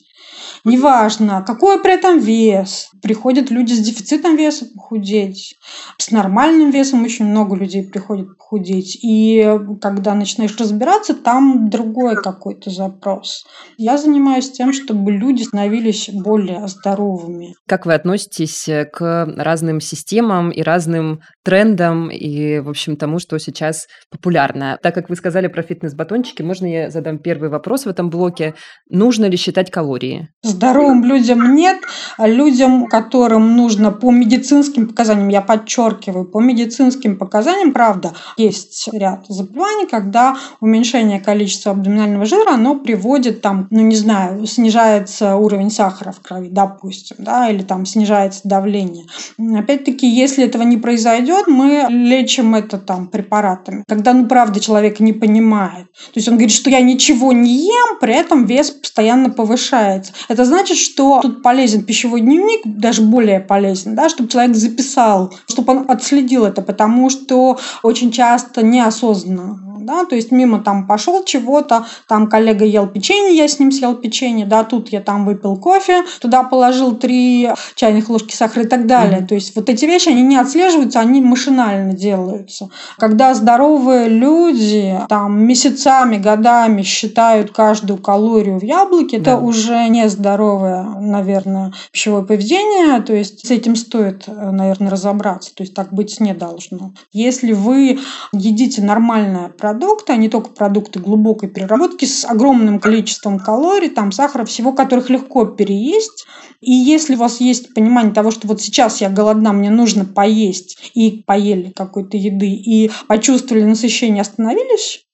Неважно, 0.63 1.43
какой 1.45 1.81
при 1.81 1.93
этом 1.93 2.19
вес. 2.19 2.89
Приходят 3.01 3.49
люди 3.49 3.73
с 3.73 3.79
дефицитом 3.79 4.35
веса 4.35 4.65
похудеть. 4.73 5.55
С 5.97 6.11
нормальным 6.11 6.69
весом 6.69 7.03
очень 7.03 7.25
много 7.25 7.55
людей 7.55 7.83
приходят 7.83 8.37
похудеть. 8.37 8.97
И 9.03 9.59
когда 9.81 10.13
начинаешь 10.13 10.55
разбираться, 10.57 11.15
там 11.15 11.69
другой 11.69 12.15
какой-то 12.15 12.69
запрос. 12.69 13.43
Я 13.77 13.97
занимаюсь 13.97 14.51
тем, 14.51 14.73
чтобы 14.73 15.11
люди 15.11 15.43
становились 15.43 16.09
более 16.13 16.67
здоровыми. 16.67 17.55
Как 17.67 17.85
вы 17.85 17.93
относитесь 17.93 18.69
к 18.91 19.33
разным 19.37 19.79
системам 19.79 20.51
и 20.51 20.61
разным 20.61 21.21
трендам 21.43 22.09
и, 22.09 22.59
в 22.59 22.69
общем, 22.69 22.97
тому, 22.97 23.19
что 23.19 23.37
сейчас 23.39 23.87
популярно? 24.11 24.77
Так 24.83 24.93
как 24.93 25.09
вы 25.09 25.15
сказали 25.15 25.47
про 25.47 25.63
фитнес-батончики, 25.63 26.41
можно 26.43 26.65
я 26.65 26.89
задам 26.91 27.17
первый 27.17 27.49
вопрос 27.49 27.85
в 27.85 27.89
этом 27.89 28.09
блоке? 28.09 28.53
Нужно 28.89 29.25
ли 29.25 29.37
считать 29.37 29.71
калории? 29.71 30.29
Здоровым 30.51 31.03
людям 31.03 31.55
нет, 31.55 31.79
а 32.17 32.27
людям, 32.27 32.87
которым 32.87 33.55
нужно 33.55 33.91
по 33.91 34.11
медицинским 34.11 34.87
показаниям, 34.87 35.29
я 35.29 35.41
подчеркиваю, 35.41 36.25
по 36.25 36.39
медицинским 36.39 37.17
показаниям, 37.17 37.71
правда, 37.71 38.13
есть 38.37 38.89
ряд 38.91 39.25
заболеваний, 39.27 39.87
когда 39.87 40.37
уменьшение 40.59 41.19
количества 41.19 41.71
абдоминального 41.71 42.25
жира, 42.25 42.51
оно 42.51 42.75
приводит 42.75 43.41
там, 43.41 43.67
ну 43.71 43.81
не 43.81 43.95
знаю, 43.95 44.45
снижается 44.45 45.35
уровень 45.35 45.71
сахара 45.71 46.11
в 46.11 46.19
крови, 46.21 46.49
допустим, 46.51 47.17
да, 47.19 47.49
или 47.49 47.63
там 47.63 47.85
снижается 47.85 48.41
давление. 48.43 49.05
Опять-таки, 49.37 50.07
если 50.07 50.43
этого 50.43 50.63
не 50.63 50.77
произойдет, 50.77 51.47
мы 51.47 51.85
лечим 51.89 52.55
это 52.55 52.77
там 52.77 53.07
препаратами. 53.07 53.83
Когда, 53.87 54.13
ну 54.13 54.27
правда, 54.27 54.59
человек 54.59 54.99
не 54.99 55.13
понимает. 55.13 55.91
То 55.91 56.15
есть 56.15 56.27
он 56.27 56.35
говорит, 56.35 56.51
что 56.51 56.69
я 56.69 56.81
ничего 56.81 57.31
не 57.31 57.65
ем, 57.67 57.99
при 57.99 58.13
этом 58.13 58.45
вес 58.45 58.71
постоянно 58.71 59.29
повышается. 59.29 60.13
Это 60.27 60.40
это 60.41 60.49
значит, 60.49 60.77
что 60.77 61.19
тут 61.21 61.43
полезен 61.43 61.83
пищевой 61.83 62.21
дневник, 62.21 62.61
даже 62.65 63.03
более 63.03 63.39
полезен, 63.39 63.93
да, 63.93 64.09
чтобы 64.09 64.27
человек 64.27 64.55
записал, 64.55 65.31
чтобы 65.47 65.73
он 65.73 65.85
отследил 65.87 66.45
это, 66.45 66.63
потому 66.63 67.11
что 67.11 67.59
очень 67.83 68.11
часто 68.11 68.63
неосознанно 68.63 69.71
да, 69.85 70.05
то 70.05 70.15
есть 70.15 70.31
мимо 70.31 70.59
там 70.59 70.87
пошел 70.87 71.23
чего-то, 71.23 71.85
там 72.07 72.27
коллега 72.27 72.65
ел 72.65 72.87
печенье, 72.87 73.35
я 73.35 73.47
с 73.47 73.59
ним 73.59 73.71
съел 73.71 73.95
печенье, 73.95 74.45
да, 74.45 74.63
тут 74.63 74.89
я 74.89 75.01
там 75.01 75.25
выпил 75.25 75.57
кофе, 75.57 76.03
туда 76.19 76.43
положил 76.43 76.95
три 76.95 77.49
чайных 77.75 78.09
ложки 78.09 78.35
сахара 78.35 78.63
и 78.63 78.67
так 78.67 78.87
далее. 78.87 79.19
Mm-hmm. 79.19 79.27
То 79.27 79.35
есть 79.35 79.55
вот 79.55 79.69
эти 79.69 79.85
вещи, 79.85 80.09
они 80.09 80.21
не 80.21 80.37
отслеживаются, 80.37 80.99
они 80.99 81.21
машинально 81.21 81.93
делаются. 81.93 82.69
Когда 82.97 83.33
здоровые 83.33 84.07
люди 84.07 84.99
там 85.09 85.45
месяцами, 85.45 86.17
годами 86.17 86.81
считают 86.83 87.51
каждую 87.51 87.97
калорию 87.97 88.59
в 88.59 88.63
яблоке, 88.63 89.19
да. 89.19 89.31
это 89.31 89.41
уже 89.41 89.87
не 89.87 90.01
здоровое, 90.31 90.83
наверное, 90.83 91.73
пищевое 91.91 92.23
поведение, 92.23 93.01
то 93.01 93.13
есть 93.13 93.45
с 93.45 93.51
этим 93.51 93.75
стоит, 93.75 94.23
наверное, 94.27 94.89
разобраться, 94.89 95.53
то 95.55 95.63
есть 95.63 95.73
так 95.73 95.93
быть 95.93 96.19
не 96.19 96.33
должно. 96.33 96.93
Если 97.11 97.51
вы 97.53 97.99
едите 98.31 98.81
нормальное 98.81 99.49
продукт, 99.49 99.91
продукты, 99.91 100.13
а 100.13 100.15
не 100.15 100.29
только 100.29 100.49
продукты 100.49 100.99
глубокой 100.99 101.49
переработки 101.49 102.05
с 102.05 102.25
огромным 102.25 102.79
количеством 102.79 103.39
калорий, 103.39 103.89
там 103.89 104.11
сахара, 104.11 104.45
всего, 104.45 104.73
которых 104.73 105.09
легко 105.09 105.45
переесть. 105.45 106.25
И 106.61 106.71
если 106.71 107.15
у 107.15 107.19
вас 107.19 107.41
есть 107.41 107.73
понимание 107.73 108.13
того, 108.13 108.31
что 108.31 108.47
вот 108.47 108.61
сейчас 108.61 109.01
я 109.01 109.09
голодна, 109.09 109.53
мне 109.53 109.69
нужно 109.69 110.05
поесть, 110.05 110.91
и 110.93 111.23
поели 111.25 111.71
какой-то 111.71 112.17
еды, 112.17 112.49
и 112.49 112.91
почувствовали 113.07 113.63
насыщение, 113.63 114.21
остановились, 114.21 115.05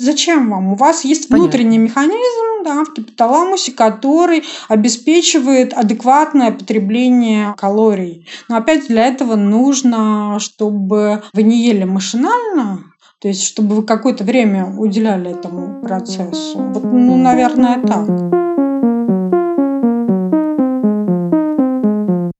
Зачем 0.00 0.48
вам? 0.48 0.72
У 0.72 0.76
вас 0.76 1.04
есть 1.04 1.28
Понятно. 1.28 1.44
внутренний 1.44 1.76
механизм 1.76 2.64
да, 2.64 2.84
в 2.84 2.94
гипоталамусе, 2.94 3.72
который 3.72 4.44
обеспечивает 4.68 5.74
адекватное 5.74 6.52
потребление 6.52 7.54
калорий. 7.58 8.26
Но 8.48 8.56
опять 8.56 8.88
для 8.88 9.06
этого 9.06 9.36
нужно, 9.36 10.38
чтобы 10.40 11.22
вы 11.34 11.42
не 11.42 11.66
ели 11.66 11.84
машинально, 11.84 12.84
то 13.20 13.28
есть, 13.28 13.42
чтобы 13.42 13.76
вы 13.76 13.82
какое-то 13.82 14.24
время 14.24 14.74
уделяли 14.74 15.32
этому 15.32 15.82
процессу. 15.82 16.58
Вот, 16.58 16.82
ну, 16.82 17.18
наверное, 17.18 17.78
так. 17.82 18.08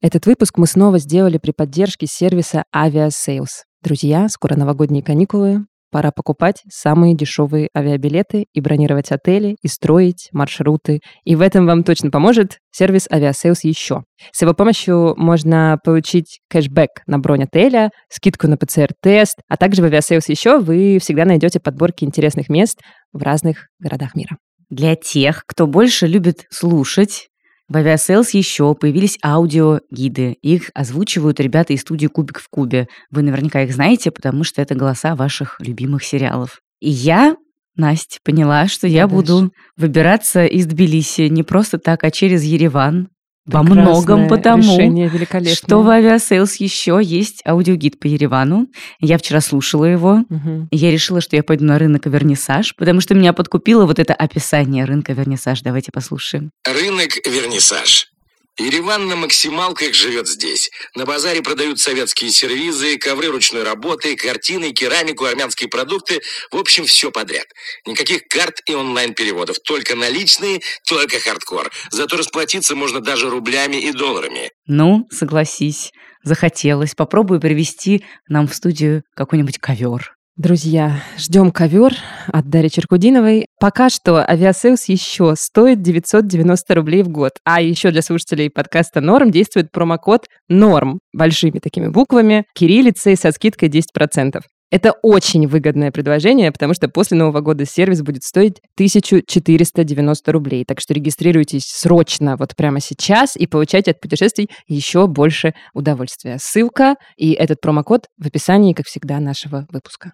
Этот 0.01 0.25
выпуск 0.25 0.57
мы 0.57 0.67
снова 0.67 0.99
сделали 0.99 1.37
при 1.37 1.51
поддержке 1.51 2.07
сервиса 2.09 2.65
Aviasales. 2.75 3.65
Друзья, 3.83 4.31
скоро 4.31 4.57
новогодние 4.57 5.03
каникулы. 5.03 5.67
Пора 5.91 6.13
покупать 6.13 6.63
самые 6.71 7.17
дешевые 7.17 7.69
авиабилеты 7.77 8.47
и 8.53 8.61
бронировать 8.61 9.11
отели, 9.11 9.57
и 9.61 9.69
строить 9.69 10.29
маршруты. 10.33 11.01
И 11.25 11.35
в 11.35 11.41
этом 11.41 11.67
вам 11.67 11.83
точно 11.83 12.11
поможет 12.11 12.59
сервис 12.71 13.09
Aviasales 13.11 13.65
еще. 13.65 14.05
С 14.33 14.43
его 14.43 14.55
помощью 14.55 15.15
можно 15.17 15.79
получить 15.83 16.41
кэшбэк 16.49 17.03
на 17.07 17.19
бронь 17.19 17.45
отеля, 17.45 17.91
скидку 18.09 18.47
на 18.47 18.57
ПЦР-тест, 18.57 19.41
а 19.49 19.57
также 19.57 19.83
в 19.83 19.87
Aviasales 19.87 20.29
еще 20.29 20.61
вы 20.61 20.99
всегда 21.01 21.25
найдете 21.25 21.59
подборки 21.59 22.05
интересных 22.05 22.49
мест 22.49 22.79
в 23.13 23.23
разных 23.23 23.67
городах 23.81 24.15
мира. 24.15 24.37
Для 24.69 24.95
тех, 24.95 25.43
кто 25.47 25.67
больше 25.67 26.07
любит 26.07 26.47
слушать, 26.51 27.30
в 27.71 27.77
Aviasales 27.77 28.31
еще 28.33 28.75
появились 28.75 29.17
аудиогиды. 29.23 30.33
Их 30.43 30.71
озвучивают 30.75 31.39
ребята 31.39 31.73
из 31.73 31.83
студии 31.83 32.09
«Кубик 32.09 32.41
в 32.41 32.49
кубе». 32.49 32.89
Вы 33.13 33.23
наверняка 33.23 33.63
их 33.63 33.73
знаете, 33.73 34.11
потому 34.11 34.43
что 34.43 34.61
это 34.61 34.75
голоса 34.75 35.15
ваших 35.15 35.57
любимых 35.61 36.03
сериалов. 36.03 36.61
И 36.81 36.91
я 36.91 37.37
Настя, 37.77 38.19
поняла, 38.25 38.67
что 38.67 38.89
я, 38.89 39.03
я 39.03 39.09
буду 39.09 39.53
выбираться 39.77 40.45
из 40.45 40.67
Тбилиси 40.67 41.29
не 41.29 41.45
просто 41.45 41.79
так, 41.79 42.03
а 42.03 42.11
через 42.11 42.43
Ереван, 42.43 43.09
во 43.47 43.63
многом 43.63 44.29
потому, 44.29 44.63
что 44.63 45.83
в 45.83 45.89
Aviasales 45.89 46.57
еще 46.59 47.01
есть 47.03 47.43
аудиогид 47.47 47.99
по 47.99 48.07
Еревану. 48.07 48.69
Я 49.01 49.19
вчера 49.19 49.41
слушала 49.41 49.85
его. 49.85 50.25
Угу. 50.29 50.69
И 50.71 50.77
я 50.77 50.91
решила, 50.91 51.21
что 51.21 51.37
я 51.37 51.43
пойду 51.43 51.65
на 51.65 51.79
рынок 51.79 52.07
Вернисаж, 52.07 52.75
потому 52.77 53.01
что 53.01 53.15
меня 53.15 53.33
подкупило 53.33 53.87
вот 53.87 53.99
это 53.99 54.15
описание 54.15 54.85
рынка 54.85 55.13
Вернисаж. 55.13 55.63
Давайте 55.63 55.91
послушаем. 55.93 56.51
Рынок 56.65 57.11
Вернисаж. 57.27 58.10
Ереван 58.59 59.09
на 59.09 59.17
максималках 59.17 59.95
живет 59.95 60.29
здесь. 60.29 60.71
На 60.95 61.07
базаре 61.07 61.43
продают 61.43 61.81
советские 61.81 62.31
сервизы, 62.31 62.99
ковры 62.99 63.29
ручной 63.29 63.63
работы, 63.63 64.17
картины, 64.17 64.73
керамику, 64.73 65.25
армянские 65.25 65.69
продукты. 65.69 66.21
В 66.51 66.57
общем, 66.57 66.85
все 66.85 67.11
подряд. 67.11 67.47
Никаких 67.87 68.29
карт 68.29 68.61
и 68.67 68.75
онлайн-переводов. 68.75 69.59
Только 69.61 69.97
наличные, 69.97 70.61
только 70.87 71.19
хардкор. 71.21 71.71
Зато 71.91 72.17
расплатиться 72.17 72.77
можно 72.77 73.01
даже 73.01 73.31
рублями 73.31 73.77
и 73.77 73.93
долларами. 73.93 74.51
Ну, 74.67 75.07
согласись, 75.11 75.93
захотелось. 76.23 76.95
Попробую 76.95 77.41
привезти 77.41 78.05
нам 78.29 78.47
в 78.47 78.55
студию 78.55 79.05
какой-нибудь 79.15 79.59
ковер. 79.59 80.15
Друзья, 80.41 81.03
ждем 81.19 81.51
ковер 81.51 81.93
от 82.27 82.49
Дарьи 82.49 82.71
Черкудиновой. 82.71 83.45
Пока 83.61 83.91
что 83.91 84.27
Aviasales 84.27 84.89
еще 84.89 85.35
стоит 85.37 85.83
990 85.83 86.75
рублей 86.75 87.03
в 87.03 87.11
год. 87.11 87.33
А 87.45 87.61
еще 87.61 87.91
для 87.91 88.01
слушателей 88.01 88.49
подкаста 88.49 89.03
«Норм» 89.03 89.31
действует 89.31 89.71
промокод 89.71 90.29
«НОРМ» 90.49 91.01
большими 91.13 91.59
такими 91.59 91.89
буквами, 91.89 92.47
кириллицей 92.55 93.17
со 93.17 93.33
скидкой 93.33 93.69
10%. 93.69 94.41
Это 94.71 94.93
очень 95.03 95.49
выгодное 95.49 95.91
предложение, 95.91 96.53
потому 96.53 96.75
что 96.75 96.89
после 96.89 97.17
Нового 97.17 97.41
года 97.41 97.67
сервис 97.67 98.03
будет 98.03 98.23
стоить 98.23 98.61
1490 98.75 100.33
рублей. 100.33 100.65
Так 100.65 100.81
что 100.81 100.95
регистрируйтесь 100.95 101.65
срочно 101.65 102.37
вот 102.37 102.55
прямо 102.55 102.81
сейчас 102.81 103.35
и 103.37 103.49
получайте 103.49 103.91
от 103.91 104.01
путешествий 104.01 104.49
еще 104.69 105.09
больше 105.09 105.55
удовольствия. 105.75 106.39
Ссылка 106.41 106.95
и 107.17 107.33
этот 107.33 107.61
промокод 107.61 108.07
в 108.17 108.27
описании, 108.27 108.73
как 108.73 108.87
всегда, 108.87 109.19
нашего 109.19 109.67
выпуска. 109.73 110.13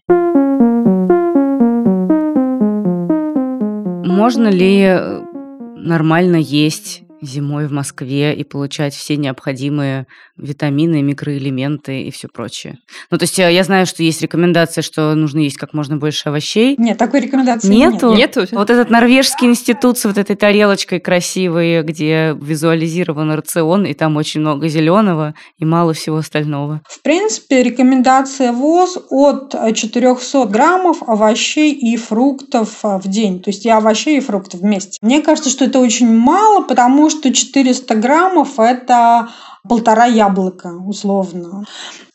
Можно 4.06 4.48
ли 4.48 4.80
э, 4.80 5.20
нормально 5.76 6.36
есть 6.36 7.05
зимой 7.23 7.66
в 7.66 7.73
Москве 7.73 8.35
и 8.35 8.44
получать 8.44 8.94
все 8.94 9.16
необходимые 9.16 10.06
витамины, 10.37 11.02
микроэлементы 11.02 12.02
и 12.02 12.11
все 12.11 12.28
прочее. 12.28 12.78
Ну, 13.11 13.18
то 13.18 13.25
есть 13.25 13.38
э, 13.38 13.52
я 13.52 13.64
знаю, 13.64 13.87
что 13.87 14.02
есть 14.02 14.23
рекомендация, 14.23 14.82
что 14.82 15.14
нужно 15.14 15.40
есть 15.40 15.56
как 15.56 15.73
можно 15.73 15.96
больше 15.96 16.28
овощей. 16.28 16.76
Нет, 16.78 16.99
такой 16.99 17.20
рекомендации 17.20 17.68
Нету? 17.68 18.14
нет. 18.14 18.37
Нету? 18.37 18.56
Вот 18.56 18.70
этот 18.70 18.90
норвежский 18.90 19.46
институт 19.49 19.99
с 19.99 20.04
вот 20.04 20.18
этой 20.18 20.37
тарелочкой 20.37 21.00
красивой, 21.00 21.82
где 21.82 22.37
визуализирован 22.40 23.32
рацион, 23.32 23.87
и 23.87 23.94
там 23.94 24.16
очень 24.16 24.40
много 24.40 24.68
зеленого 24.68 25.35
и 25.58 25.64
мало 25.64 25.94
всего 25.94 26.18
остального. 26.18 26.82
В 26.88 27.02
принципе, 27.02 27.62
рекомендация 27.62 28.52
ВОЗ 28.52 28.99
от 29.11 29.54
400 29.75 30.46
граммов 30.46 31.02
овощей 31.06 31.73
и 31.73 31.96
фруктов 31.96 32.80
в 32.82 33.08
день. 33.08 33.42
То 33.42 33.50
есть 33.50 33.64
и 33.64 33.70
овощей, 33.70 34.18
и 34.18 34.20
фруктов 34.20 34.61
вместе. 34.61 34.99
Мне 35.00 35.23
кажется, 35.23 35.50
что 35.50 35.64
это 35.64 35.78
очень 35.78 36.12
мало, 36.14 36.62
потому 36.62 37.05
что 37.10 37.32
400 37.32 37.94
граммов– 37.94 38.58
это 38.58 39.28
полтора 39.68 40.06
яблока 40.06 40.68
условно. 40.68 41.64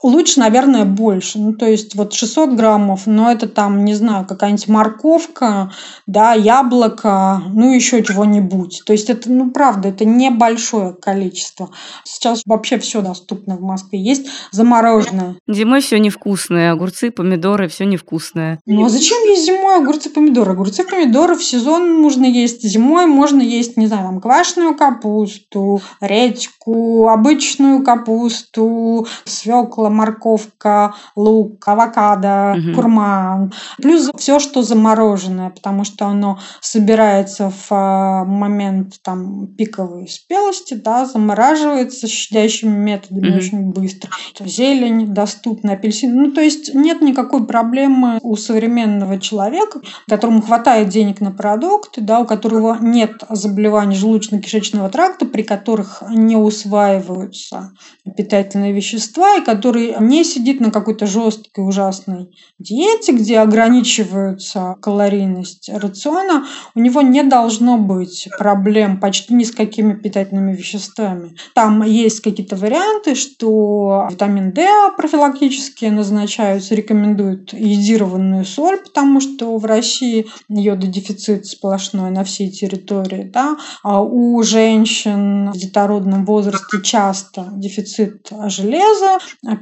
Лучше, 0.04 0.40
наверное, 0.40 0.86
больше. 0.86 1.38
Ну, 1.38 1.54
то 1.54 1.68
есть 1.68 1.96
вот 1.96 2.14
600 2.14 2.54
граммов, 2.54 3.06
но 3.06 3.32
это 3.32 3.48
там, 3.48 3.86
не 3.86 3.94
знаю, 3.94 4.26
какая-нибудь 4.26 4.68
морковка, 4.68 5.72
да, 6.08 6.34
яблоко, 6.34 7.42
ну, 7.54 7.74
еще 7.74 8.04
чего-нибудь. 8.04 8.82
То 8.86 8.94
есть 8.94 9.10
это, 9.10 9.32
ну, 9.32 9.52
правда, 9.52 9.90
это 9.90 10.06
небольшое 10.06 10.94
количество. 10.94 11.70
Сейчас 12.04 12.42
вообще 12.46 12.80
все 12.80 13.02
доступно 13.02 13.58
в 13.58 13.62
Москве. 13.62 14.02
Есть 14.02 14.28
замороженное. 14.52 15.36
Зимой 15.48 15.82
все 15.82 16.00
невкусное, 16.00 16.72
огурцы, 16.72 17.12
помидоры, 17.12 17.68
все 17.68 17.86
невкусное. 17.86 18.60
Ну, 18.66 18.86
а 18.86 18.90
зачем 18.90 19.22
есть 19.26 19.46
зимой 19.46 19.78
огурцы, 19.78 20.10
помидоры? 20.10 20.54
Огурцы, 20.54 20.84
помидоры 20.84 21.36
в 21.36 21.44
сезон 21.44 22.02
можно 22.02 22.26
есть. 22.26 22.64
Зимой 22.64 23.06
можно 23.06 23.42
есть, 23.42 23.78
не 23.78 23.86
знаю, 23.86 24.06
там, 24.06 24.20
квашеную 24.20 24.76
капусту, 24.76 25.82
редьку, 26.00 27.08
обычную 27.08 27.84
капусту, 27.84 29.06
свекла, 29.26 29.91
морковка, 29.92 30.96
лук, 31.16 31.68
авокадо, 31.68 32.56
Мгм. 32.58 32.74
курма. 32.74 33.52
Плюс 33.82 34.10
все, 34.18 34.40
что 34.40 34.64
замороженное, 34.64 35.50
потому 35.50 35.84
что 35.84 36.06
оно 36.08 36.40
собирается 36.62 37.50
в 37.50 37.68
а, 37.72 38.26
момент 38.26 38.96
там 39.04 39.48
пиковой 39.56 40.08
спелости, 40.08 40.74
да, 40.74 41.06
замораживается 41.06 42.08
щадящими 42.08 42.76
методами 42.78 43.30
Мгм. 43.30 43.38
очень 43.38 43.72
быстро. 43.72 44.10
Зелень 44.40 45.08
доступна, 45.08 45.74
апельсин. 45.74 46.16
Ну, 46.16 46.32
то 46.32 46.42
есть 46.42 46.74
нет 46.74 47.02
никакой 47.02 47.46
проблемы 47.46 48.20
у 48.22 48.36
современного 48.36 49.20
человека, 49.20 49.82
которому 50.08 50.42
хватает 50.42 50.90
денег 50.90 51.22
на 51.22 51.32
продукты, 51.32 52.02
да, 52.02 52.20
у 52.20 52.26
которого 52.26 52.78
нет 52.80 53.24
заболеваний 53.30 53.96
желудочно-кишечного 53.96 54.90
тракта, 54.90 55.26
при 55.26 55.44
которых 55.44 56.04
не 56.10 56.36
усваиваются 56.36 57.72
питательные 58.18 58.74
вещества, 58.74 59.38
и 59.38 59.42
который 59.82 60.08
не 60.08 60.24
сидит 60.24 60.60
на 60.60 60.72
какой-то 60.72 61.06
жесткой 61.06 61.68
ужасной 61.68 62.30
диете, 62.60 63.14
где 63.14 63.40
ограничиваются 63.40 64.76
калорийность 64.82 65.70
рациона, 65.70 66.46
у 66.76 66.80
него 66.80 67.02
не 67.02 67.24
должно 67.24 67.78
быть 67.78 68.28
проблем 68.38 69.00
почти 69.00 69.34
ни 69.34 69.44
с 69.44 69.52
какими 69.52 69.94
питательными 69.94 70.56
веществами. 70.56 71.36
Там 71.56 71.84
есть 71.84 72.22
какие-то 72.22 72.56
варианты, 72.56 73.16
что 73.16 74.08
витамин 74.12 74.52
D 74.52 74.68
профилактически 74.98 75.86
назначаются, 75.86 76.76
рекомендуют 76.76 77.54
йодированную 77.54 78.46
соль, 78.46 78.78
потому 78.78 79.22
что 79.22 79.58
в 79.58 79.66
России 79.66 80.28
йододефицит 80.50 81.46
сплошной 81.46 82.12
на 82.12 82.24
всей 82.24 82.50
территории. 82.50 83.24
Да? 83.24 83.58
А 83.84 84.02
у 84.02 84.42
женщин 84.44 85.52
в 85.52 85.58
детородном 85.58 86.26
возрасте 86.26 86.82
часто 86.84 87.48
дефицит 87.52 88.30
железа, 88.48 89.20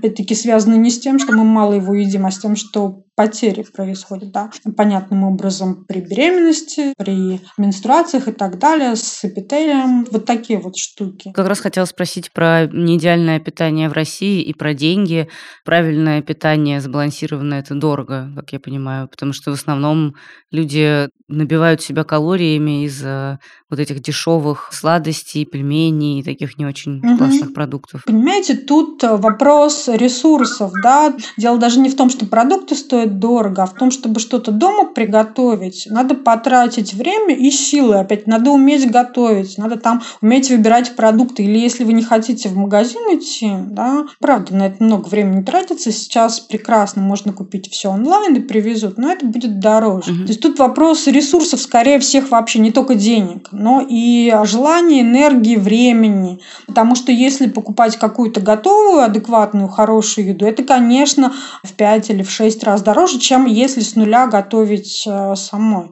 опять-таки 0.09 0.35
связано 0.35 0.75
не 0.75 0.89
с 0.89 0.99
тем, 0.99 1.19
что 1.19 1.33
мы 1.33 1.43
мало 1.43 1.73
его 1.73 1.93
едим, 1.93 2.25
а 2.25 2.31
с 2.31 2.39
тем, 2.39 2.55
что 2.55 3.03
потери 3.19 3.65
происходят, 3.75 4.31
да, 4.31 4.49
понятным 4.77 5.25
образом 5.25 5.83
при 5.85 5.99
беременности, 5.99 6.93
при 6.97 7.41
менструациях 7.57 8.29
и 8.29 8.31
так 8.31 8.57
далее, 8.59 8.95
с 8.95 9.25
эпителием, 9.25 10.05
вот 10.09 10.23
такие 10.23 10.57
вот 10.57 10.77
штуки. 10.77 11.33
Как 11.35 11.45
раз 11.45 11.59
хотела 11.59 11.83
спросить 11.83 12.31
про 12.31 12.65
неидеальное 12.67 13.41
питание 13.41 13.89
в 13.89 13.93
России 13.93 14.41
и 14.41 14.53
про 14.53 14.73
деньги. 14.73 15.27
Правильное 15.65 16.21
питание, 16.21 16.79
сбалансированное, 16.79 17.59
это 17.59 17.75
дорого, 17.75 18.31
как 18.37 18.53
я 18.53 18.59
понимаю, 18.61 19.09
потому 19.09 19.33
что 19.33 19.51
в 19.51 19.55
основном 19.55 20.15
люди 20.49 21.09
набивают 21.29 21.81
себя 21.81 22.03
калориями 22.03 22.85
из-за 22.85 23.39
вот 23.69 23.79
этих 23.79 24.01
дешевых 24.01 24.69
сладостей, 24.71 25.45
пельменей 25.45 26.19
и 26.19 26.23
таких 26.23 26.57
не 26.57 26.65
очень 26.65 27.01
Мгм. 27.03 27.17
классных 27.17 27.53
продуктов. 27.53 28.03
Понимаете, 28.05 28.55
тут 28.55 29.03
вопрос 29.03 29.87
ресурсов, 29.87 30.71
да. 30.81 31.15
Дело 31.37 31.57
даже 31.57 31.79
не 31.79 31.89
в 31.89 31.95
том, 31.95 32.09
что 32.09 32.25
продукты 32.25 32.75
стоят 32.75 33.08
дорого, 33.09 33.63
а 33.63 33.65
в 33.65 33.73
том, 33.73 33.91
чтобы 33.91 34.19
что-то 34.19 34.51
дома 34.51 34.85
приготовить, 34.85 35.87
надо 35.89 36.15
потратить 36.15 36.93
время 36.93 37.35
и 37.35 37.49
силы. 37.49 37.95
Опять 37.95 38.27
надо 38.27 38.51
уметь 38.51 38.89
готовить, 38.89 39.57
надо 39.57 39.77
там 39.77 40.01
уметь 40.21 40.49
выбирать 40.49 40.95
продукты. 40.95 41.43
Или 41.43 41.59
если 41.59 41.83
вы 41.83 41.93
не 41.93 42.03
хотите 42.03 42.49
в 42.49 42.55
магазин 42.55 43.01
идти, 43.11 43.51
да, 43.69 44.05
правда, 44.19 44.55
на 44.55 44.67
это 44.67 44.83
много 44.83 45.07
времени 45.07 45.43
тратится. 45.43 45.91
Сейчас 45.91 46.39
прекрасно 46.39 47.01
можно 47.01 47.33
купить 47.33 47.71
все 47.71 47.89
онлайн 47.89 48.35
и 48.35 48.39
привезут, 48.39 48.97
но 48.97 49.11
это 49.11 49.25
будет 49.25 49.59
дороже. 49.59 50.11
Мгм. 50.11 50.25
То 50.25 50.29
есть 50.29 50.41
тут 50.41 50.59
вопрос 50.59 51.07
ресурсов 51.07 51.61
скорее 51.61 51.99
всех 51.99 52.31
вообще 52.31 52.59
не 52.59 52.71
только 52.71 52.95
денег, 52.95 53.49
но 53.51 53.85
и 53.87 54.33
желания, 54.43 55.01
энергии, 55.01 55.55
времени. 55.55 56.39
Потому 56.67 56.95
что 56.95 57.11
если 57.11 57.47
покупать 57.47 57.97
какую-то 57.97 58.41
готовую, 58.41 59.03
адекватную, 59.03 59.67
хорошую 59.67 60.27
еду, 60.27 60.45
это, 60.45 60.63
конечно, 60.63 61.33
в 61.63 61.73
5 61.73 62.09
или 62.09 62.23
в 62.23 62.31
6 62.31 62.63
раз 62.63 62.81
дороже, 62.81 62.98
чем 63.07 63.45
если 63.45 63.81
с 63.81 63.95
нуля 63.95 64.27
готовить 64.27 65.03
э, 65.07 65.35
самой. 65.35 65.91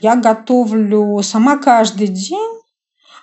Я 0.00 0.16
готовлю 0.16 1.20
сама 1.22 1.58
каждый 1.58 2.08
день, 2.08 2.57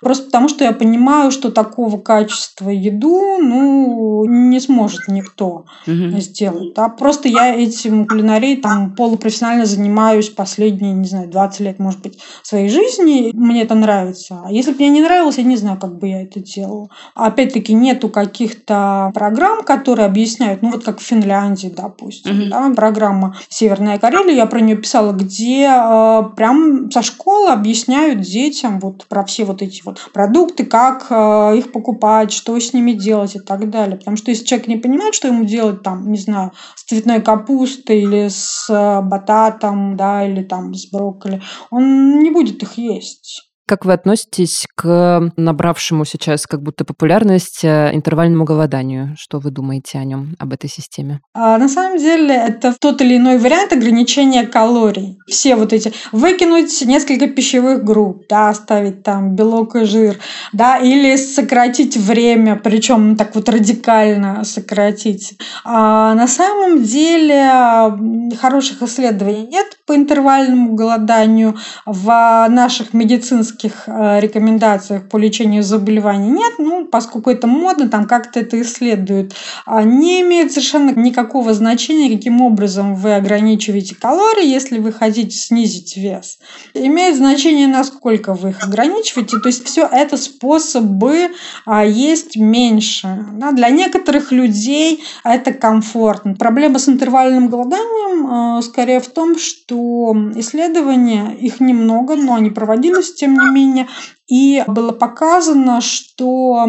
Просто 0.00 0.24
потому, 0.26 0.48
что 0.48 0.64
я 0.64 0.72
понимаю, 0.72 1.30
что 1.30 1.50
такого 1.50 1.98
качества 1.98 2.70
еду, 2.70 3.38
ну, 3.40 4.24
не 4.26 4.60
сможет 4.60 5.08
никто 5.08 5.64
Мгм. 5.86 6.18
сделать. 6.20 6.74
Да? 6.74 6.88
Просто 6.88 7.28
я 7.28 7.54
этим 7.54 8.06
кулинарией 8.06 8.56
там 8.60 8.94
полупрофессионально 8.94 9.66
занимаюсь 9.66 10.28
последние, 10.28 10.92
не 10.92 11.06
знаю, 11.06 11.28
20 11.28 11.60
лет, 11.60 11.78
может 11.78 12.00
быть, 12.02 12.18
своей 12.42 12.68
жизни. 12.68 13.30
Мне 13.34 13.62
это 13.62 13.74
нравится. 13.74 14.40
А 14.44 14.52
если 14.52 14.72
бы 14.72 14.76
мне 14.78 14.88
не 14.90 15.00
нравилось, 15.02 15.38
я 15.38 15.44
не 15.44 15.56
знаю, 15.56 15.78
как 15.78 15.98
бы 15.98 16.08
я 16.08 16.22
это 16.22 16.40
делала. 16.40 16.88
Опять-таки, 17.14 17.72
нету 17.74 18.08
каких-то 18.08 19.10
программ, 19.14 19.62
которые 19.64 20.06
объясняют, 20.06 20.62
ну, 20.62 20.70
вот 20.70 20.84
как 20.84 20.98
в 21.00 21.02
Финляндии, 21.02 21.72
допустим, 21.74 22.40
Мгм. 22.40 22.50
да, 22.50 22.70
программа 22.74 23.36
«Северная 23.48 23.98
Карелия», 23.98 24.34
я 24.34 24.46
про 24.46 24.60
нее 24.60 24.76
писала, 24.76 25.12
где 25.12 25.66
э, 25.68 26.22
прям 26.36 26.90
со 26.90 27.02
школы 27.02 27.50
объясняют 27.50 28.20
детям 28.20 28.80
вот 28.80 29.06
про 29.06 29.24
все 29.24 29.44
вот 29.44 29.62
эти 29.62 29.82
вот 29.86 30.10
продукты, 30.12 30.66
как 30.66 31.06
э, 31.10 31.58
их 31.58 31.72
покупать, 31.72 32.32
что 32.32 32.58
с 32.58 32.72
ними 32.72 32.92
делать 32.92 33.36
и 33.36 33.40
так 33.40 33.70
далее. 33.70 33.96
Потому 33.96 34.16
что 34.16 34.30
если 34.30 34.44
человек 34.44 34.68
не 34.68 34.76
понимает, 34.76 35.14
что 35.14 35.28
ему 35.28 35.44
делать 35.44 35.82
там, 35.82 36.10
не 36.10 36.18
знаю, 36.18 36.52
с 36.74 36.84
цветной 36.84 37.22
капустой 37.22 38.02
или 38.02 38.28
с 38.28 38.66
э, 38.68 39.00
бататом, 39.02 39.96
да, 39.96 40.26
или 40.26 40.42
там 40.42 40.74
с 40.74 40.90
брокколи, 40.90 41.42
он 41.70 42.20
не 42.20 42.30
будет 42.30 42.62
их 42.62 42.74
есть. 42.74 43.46
Как 43.68 43.84
вы 43.84 43.94
относитесь 43.94 44.64
к 44.76 45.32
набравшему 45.36 46.04
сейчас 46.04 46.46
как 46.46 46.62
будто 46.62 46.84
популярность 46.84 47.64
э, 47.64 47.90
интервальному 47.94 48.44
голоданию? 48.44 49.16
Что 49.18 49.40
вы 49.40 49.50
думаете 49.50 49.98
о 49.98 50.04
нем, 50.04 50.36
об 50.38 50.52
этой 50.52 50.70
системе? 50.70 51.20
А, 51.34 51.58
на 51.58 51.68
самом 51.68 51.98
деле 51.98 52.32
это 52.32 52.76
тот 52.80 53.02
или 53.02 53.16
иной 53.16 53.38
вариант 53.38 53.72
ограничения 53.72 54.46
калорий. 54.46 55.18
Все 55.26 55.56
вот 55.56 55.72
эти 55.72 55.92
выкинуть 56.12 56.80
несколько 56.86 57.26
пищевых 57.26 57.82
групп, 57.82 58.26
да, 58.28 58.50
оставить 58.50 59.02
там 59.02 59.34
белок 59.34 59.74
и 59.74 59.84
жир, 59.84 60.16
да, 60.52 60.78
или 60.78 61.16
сократить 61.16 61.96
время, 61.96 62.54
причем 62.54 63.16
так 63.16 63.34
вот 63.34 63.48
радикально 63.48 64.44
сократить. 64.44 65.36
А 65.64 66.14
на 66.14 66.28
самом 66.28 66.84
деле 66.84 68.36
хороших 68.40 68.80
исследований 68.82 69.48
нет 69.48 69.76
по 69.86 69.96
интервальному 69.96 70.76
голоданию 70.76 71.56
в 71.84 72.46
наших 72.48 72.94
медицинских 72.94 73.55
медицинских 73.56 73.84
э, 73.86 74.20
рекомендациях 74.20 75.08
по 75.08 75.16
лечению 75.16 75.62
заболеваний 75.62 76.30
нет, 76.30 76.54
ну, 76.58 76.86
поскольку 76.86 77.30
это 77.30 77.46
модно, 77.46 77.88
там 77.88 78.06
как-то 78.06 78.40
это 78.40 78.60
исследуют, 78.60 79.34
а 79.64 79.82
не 79.82 80.20
имеет 80.20 80.52
совершенно 80.52 80.90
никакого 80.90 81.54
значения, 81.54 82.14
каким 82.14 82.40
образом 82.40 82.94
вы 82.94 83.14
ограничиваете 83.14 83.94
калории, 83.94 84.46
если 84.46 84.78
вы 84.78 84.92
хотите 84.92 85.36
снизить 85.36 85.96
вес. 85.96 86.38
Имеет 86.74 87.16
значение, 87.16 87.66
насколько 87.66 88.34
вы 88.34 88.50
их 88.50 88.62
ограничиваете, 88.62 89.38
то 89.38 89.48
есть 89.48 89.66
все 89.66 89.88
это 89.90 90.16
способы 90.16 91.30
а, 91.64 91.84
есть 91.84 92.36
меньше. 92.36 93.26
Да? 93.34 93.52
Для 93.52 93.70
некоторых 93.70 94.32
людей 94.32 95.02
это 95.24 95.52
комфортно. 95.52 96.34
Проблема 96.34 96.78
с 96.78 96.88
интервальным 96.88 97.48
голоданием 97.48 98.58
э, 98.58 98.62
скорее 98.62 99.00
в 99.00 99.08
том, 99.08 99.38
что 99.38 100.14
исследования, 100.36 101.36
их 101.40 101.60
немного, 101.60 102.16
но 102.16 102.34
они 102.34 102.50
проводились, 102.50 103.14
тем 103.14 103.34
не 103.34 103.45
менее. 103.46 103.88
И 104.28 104.64
было 104.66 104.92
показано, 104.92 105.80
что 105.80 106.66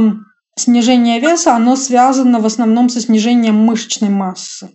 снижение 0.55 1.19
веса, 1.19 1.55
оно 1.55 1.75
связано 1.75 2.39
в 2.39 2.45
основном 2.45 2.89
со 2.89 2.99
снижением 3.01 3.55
мышечной 3.55 4.09
массы. 4.09 4.69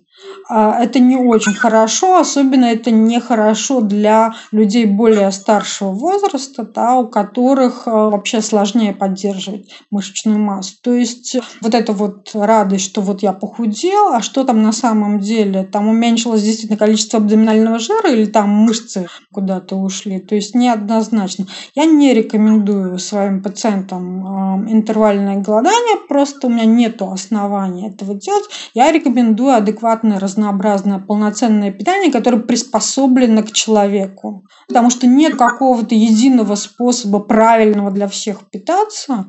А, 0.49 0.83
это 0.83 0.99
не 0.99 1.17
очень 1.17 1.55
хорошо, 1.55 2.19
особенно 2.19 2.67
это 2.67 2.91
не 2.91 3.21
хорошо 3.21 3.81
для 3.81 4.35
людей 4.51 4.85
более 4.85 5.31
старшего 5.33 5.91
возраста, 5.93 6.65
да, 6.65 6.97
у 6.97 7.07
которых 7.07 7.87
а, 7.87 8.11
вообще 8.11 8.41
сложнее 8.41 8.93
поддерживать 8.93 9.71
мышечную 9.91 10.39
массу. 10.39 10.75
То 10.83 10.93
есть 10.93 11.37
вот 11.61 11.75
эта 11.75 11.93
вот 11.93 12.31
радость, 12.35 12.85
что 12.85 13.01
вот 13.01 13.23
я 13.23 13.33
похудел, 13.33 14.13
а 14.13 14.21
что 14.21 14.45
там 14.45 14.63
на 14.63 14.73
самом 14.73 15.21
деле? 15.21 15.65
Там 15.65 15.89
уменьшилось 15.89 16.43
действительно 16.43 16.79
количество 16.79 17.19
абдоминального 17.19 17.79
жира 17.79 18.11
или 18.11 18.27
там 18.27 18.49
мышцы 18.51 19.09
куда-то 19.33 19.77
ушли? 19.77 20.19
То 20.21 20.35
есть 20.35 20.55
неоднозначно. 20.55 21.47
Я 21.75 21.85
не 21.85 22.13
рекомендую 22.15 22.99
своим 22.99 23.43
пациентам 23.43 24.27
а, 24.27 24.65
интервальное 24.69 25.37
голодание, 25.39 25.97
просто 26.09 26.47
у 26.47 26.51
меня 26.51 26.65
нет 26.65 27.01
основания 27.03 27.89
этого 27.89 28.15
делать. 28.15 28.45
Я 28.75 28.93
рекомендую 28.93 29.55
адекватное 29.55 30.19
разнообразное 30.33 30.99
полноценное 30.99 31.71
питание, 31.71 32.11
которое 32.11 32.39
приспособлено 32.39 33.43
к 33.43 33.53
человеку. 33.53 34.45
Потому 34.69 34.91
что 34.91 35.07
нет 35.07 35.37
какого-то 35.37 35.95
единого 35.95 36.55
способа 36.55 37.21
правильного 37.21 37.91
для 37.91 38.09
всех 38.09 38.49
питаться. 38.51 39.27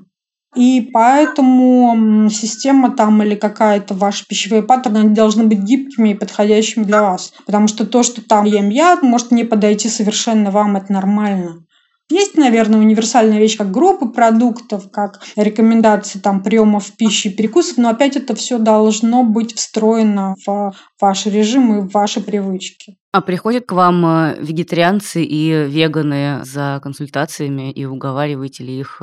И 0.55 0.89
поэтому 0.93 2.29
система 2.29 2.95
там 2.95 3.23
или 3.23 3.35
какая-то 3.35 3.95
ваши 3.95 4.25
пищевые 4.27 4.61
паттерны 4.61 4.99
они 4.99 5.09
должны 5.09 5.45
быть 5.45 5.59
гибкими 5.59 6.09
и 6.09 6.15
подходящими 6.15 6.83
для 6.83 7.01
вас. 7.01 7.33
Потому 7.45 7.67
что 7.67 7.85
то, 7.85 8.03
что 8.03 8.21
там 8.21 8.45
ем 8.45 8.69
я, 8.69 8.99
может 9.01 9.31
не 9.31 9.43
подойти 9.43 9.89
совершенно 9.89 10.51
вам, 10.51 10.75
это 10.75 10.93
нормально. 10.93 11.65
Есть, 12.13 12.37
наверное, 12.37 12.79
универсальная 12.79 13.39
вещь, 13.39 13.57
как 13.57 13.71
группы 13.71 14.07
продуктов, 14.07 14.91
как 14.91 15.19
рекомендации 15.35 16.19
там, 16.19 16.43
приемов 16.43 16.91
пищи 16.95 17.31
перекусов, 17.31 17.77
но 17.77 17.89
опять 17.89 18.15
это 18.15 18.35
все 18.35 18.59
должно 18.59 19.23
быть 19.23 19.55
встроено 19.55 20.35
в 20.45 20.73
ваш 21.01 21.25
режим 21.25 21.75
и 21.75 21.81
в 21.81 21.91
ваши 21.91 22.21
привычки. 22.21 22.97
А 23.11 23.21
приходят 23.21 23.65
к 23.65 23.71
вам 23.71 24.05
э, 24.05 24.35
вегетарианцы 24.39 25.23
и 25.23 25.65
веганы 25.67 26.41
за 26.43 26.79
консультациями 26.83 27.71
и 27.71 27.85
уговариваете 27.85 28.63
ли 28.63 28.79
их 28.79 29.01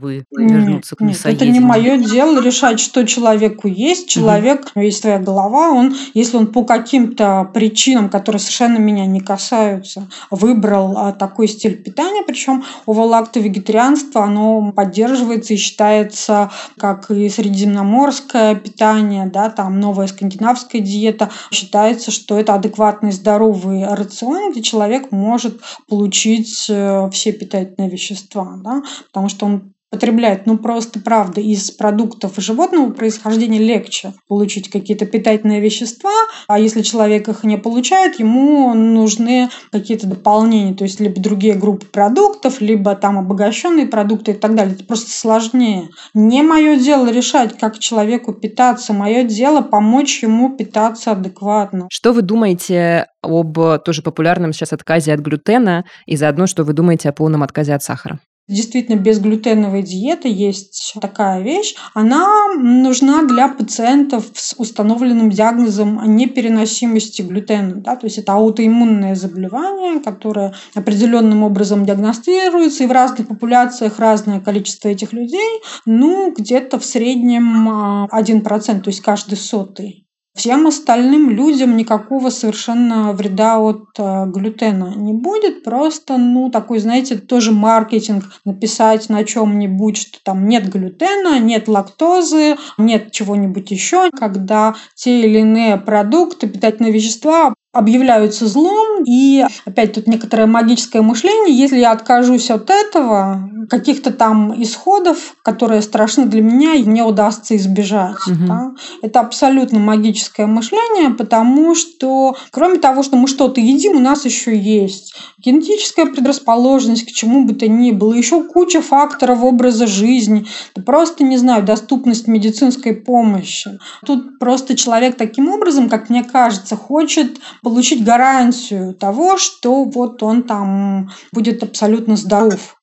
вы 0.00 0.24
вернуться 0.30 0.96
к 0.96 1.00
Нет, 1.00 1.20
это 1.24 1.46
не 1.46 1.60
мое 1.60 1.98
дело 1.98 2.40
решать, 2.40 2.80
что 2.80 3.06
человеку 3.06 3.68
есть. 3.68 4.08
Человек, 4.08 4.72
угу. 4.74 4.84
есть 4.84 5.00
своя 5.00 5.18
голова, 5.18 5.70
он, 5.70 5.96
если 6.14 6.36
он 6.36 6.48
по 6.48 6.64
каким-то 6.64 7.50
причинам, 7.52 8.08
которые 8.08 8.40
совершенно 8.40 8.78
меня 8.78 9.06
не 9.06 9.20
касаются, 9.20 10.08
выбрал 10.30 10.96
а, 10.96 11.12
такой 11.12 11.48
стиль 11.48 11.76
питания, 11.82 12.22
причем 12.26 12.64
оволакто-вегетарианство, 12.86 14.24
оно 14.24 14.72
поддерживается 14.72 15.54
и 15.54 15.56
считается 15.56 16.50
как 16.78 17.10
и 17.10 17.28
средиземноморское 17.28 18.54
питание, 18.54 19.26
да, 19.26 19.50
там 19.50 19.80
новая 19.80 20.06
скандинавская 20.06 20.80
диета, 20.80 21.30
считается, 21.50 22.10
что 22.10 22.38
это 22.38 22.54
адекватный 22.54 23.12
здоровый 23.12 23.86
рацион, 23.86 24.52
где 24.52 24.62
человек 24.62 25.10
может 25.10 25.60
получить 25.88 26.66
э, 26.68 27.08
все 27.12 27.32
питательные 27.32 27.90
вещества, 27.90 28.58
да, 28.62 28.82
потому 29.06 29.28
что 29.28 29.46
он 29.46 29.72
потребляет, 29.90 30.46
ну 30.46 30.56
просто 30.56 31.00
правда, 31.00 31.40
из 31.40 31.70
продуктов 31.70 32.34
животного 32.36 32.90
происхождения 32.90 33.58
легче 33.58 34.14
получить 34.28 34.70
какие-то 34.70 35.04
питательные 35.04 35.60
вещества, 35.60 36.12
а 36.46 36.58
если 36.58 36.82
человек 36.82 37.28
их 37.28 37.44
не 37.44 37.58
получает, 37.58 38.18
ему 38.20 38.72
нужны 38.74 39.50
какие-то 39.72 40.06
дополнения, 40.06 40.74
то 40.74 40.84
есть 40.84 41.00
либо 41.00 41.20
другие 41.20 41.54
группы 41.54 41.86
продуктов, 41.86 42.60
либо 42.60 42.94
там 42.94 43.18
обогащенные 43.18 43.86
продукты 43.86 44.32
и 44.32 44.34
так 44.34 44.54
далее. 44.54 44.74
Это 44.74 44.84
просто 44.84 45.10
сложнее. 45.10 45.88
Не 46.14 46.42
мое 46.42 46.76
дело 46.76 47.10
решать, 47.10 47.58
как 47.58 47.78
человеку 47.78 48.32
питаться, 48.32 48.92
мое 48.92 49.24
дело 49.24 49.60
помочь 49.60 50.22
ему 50.22 50.56
питаться 50.56 51.12
адекватно. 51.12 51.88
Что 51.90 52.12
вы 52.12 52.22
думаете 52.22 53.06
об 53.22 53.58
тоже 53.84 54.02
популярном 54.02 54.52
сейчас 54.52 54.72
отказе 54.72 55.12
от 55.12 55.20
глютена 55.20 55.84
и 56.06 56.16
заодно, 56.16 56.46
что 56.46 56.64
вы 56.64 56.72
думаете 56.72 57.08
о 57.08 57.12
полном 57.12 57.42
отказе 57.42 57.74
от 57.74 57.82
сахара? 57.82 58.20
Действительно, 58.50 58.96
безглютеновая 58.96 59.82
диета 59.82 60.26
есть 60.26 60.94
такая 61.00 61.40
вещь. 61.40 61.76
Она 61.94 62.52
нужна 62.56 63.22
для 63.22 63.46
пациентов 63.46 64.26
с 64.34 64.56
установленным 64.58 65.30
диагнозом 65.30 66.16
непереносимости 66.16 67.22
глютена. 67.22 67.76
Да? 67.76 67.94
То 67.94 68.06
есть 68.06 68.18
это 68.18 68.32
аутоиммунное 68.32 69.14
заболевание, 69.14 70.00
которое 70.00 70.52
определенным 70.74 71.44
образом 71.44 71.86
диагностируется, 71.86 72.82
и 72.82 72.86
в 72.88 72.92
разных 72.92 73.28
популяциях 73.28 74.00
разное 74.00 74.40
количество 74.40 74.88
этих 74.88 75.12
людей, 75.12 75.62
ну, 75.86 76.34
где-то 76.36 76.80
в 76.80 76.84
среднем 76.84 78.08
1%, 78.10 78.80
а, 78.80 78.80
то 78.80 78.90
есть 78.90 79.00
каждый 79.00 79.36
сотый. 79.36 80.09
Всем 80.34 80.68
остальным 80.68 81.28
людям 81.28 81.76
никакого 81.76 82.30
совершенно 82.30 83.12
вреда 83.12 83.58
от 83.58 83.88
э, 83.98 84.26
глютена 84.26 84.94
не 84.94 85.12
будет. 85.12 85.64
Просто, 85.64 86.18
ну, 86.18 86.50
такой, 86.50 86.78
знаете, 86.78 87.16
тоже 87.16 87.50
маркетинг, 87.50 88.24
написать 88.44 89.08
на 89.08 89.24
чем-нибудь, 89.24 89.96
что 89.96 90.18
там 90.24 90.48
нет 90.48 90.70
глютена, 90.70 91.40
нет 91.40 91.66
лактозы, 91.66 92.56
нет 92.78 93.10
чего-нибудь 93.10 93.72
еще, 93.72 94.10
когда 94.10 94.76
те 94.94 95.20
или 95.20 95.40
иные 95.40 95.76
продукты, 95.76 96.48
питательные 96.48 96.92
вещества 96.92 97.54
объявляются 97.72 98.46
злом. 98.46 99.04
И 99.04 99.44
опять 99.64 99.94
тут 99.94 100.06
некоторое 100.06 100.46
магическое 100.46 101.02
мышление. 101.02 101.56
Если 101.56 101.78
я 101.78 101.92
откажусь 101.92 102.50
от 102.50 102.70
этого, 102.70 103.50
каких-то 103.68 104.12
там 104.12 104.60
исходов, 104.60 105.36
которые 105.44 105.80
страшны 105.82 106.26
для 106.26 106.42
меня, 106.42 106.72
мне 106.84 107.04
удастся 107.04 107.56
избежать. 107.56 108.16
Угу. 108.26 108.46
Да? 108.46 108.72
Это 109.02 109.20
абсолютно 109.20 109.78
магическое 109.78 110.46
мышление, 110.46 111.10
потому 111.10 111.74
что 111.74 112.36
кроме 112.50 112.78
того, 112.78 113.02
что 113.02 113.16
мы 113.16 113.28
что-то 113.28 113.60
едим, 113.60 113.96
у 113.96 114.00
нас 114.00 114.24
еще 114.24 114.56
есть 114.58 115.14
генетическая 115.38 116.06
предрасположенность 116.06 117.06
к 117.06 117.12
чему 117.12 117.44
бы 117.44 117.54
то 117.54 117.68
ни 117.68 117.92
было, 117.92 118.12
еще 118.12 118.42
куча 118.42 118.82
факторов 118.82 119.42
образа 119.42 119.86
жизни, 119.86 120.46
да 120.74 120.82
просто, 120.82 121.24
не 121.24 121.36
знаю, 121.36 121.62
доступность 121.62 122.26
медицинской 122.26 122.94
помощи. 122.94 123.78
Тут 124.04 124.38
просто 124.38 124.76
человек 124.76 125.16
таким 125.16 125.48
образом, 125.48 125.88
как 125.88 126.10
мне 126.10 126.24
кажется, 126.24 126.76
хочет 126.76 127.38
получить 127.62 128.04
гарантию 128.04 128.94
того, 128.94 129.38
что 129.38 129.84
вот 129.84 130.22
он 130.22 130.42
там 130.42 131.10
будет 131.32 131.62
абсолютно 131.62 132.16
здоров. 132.16 132.79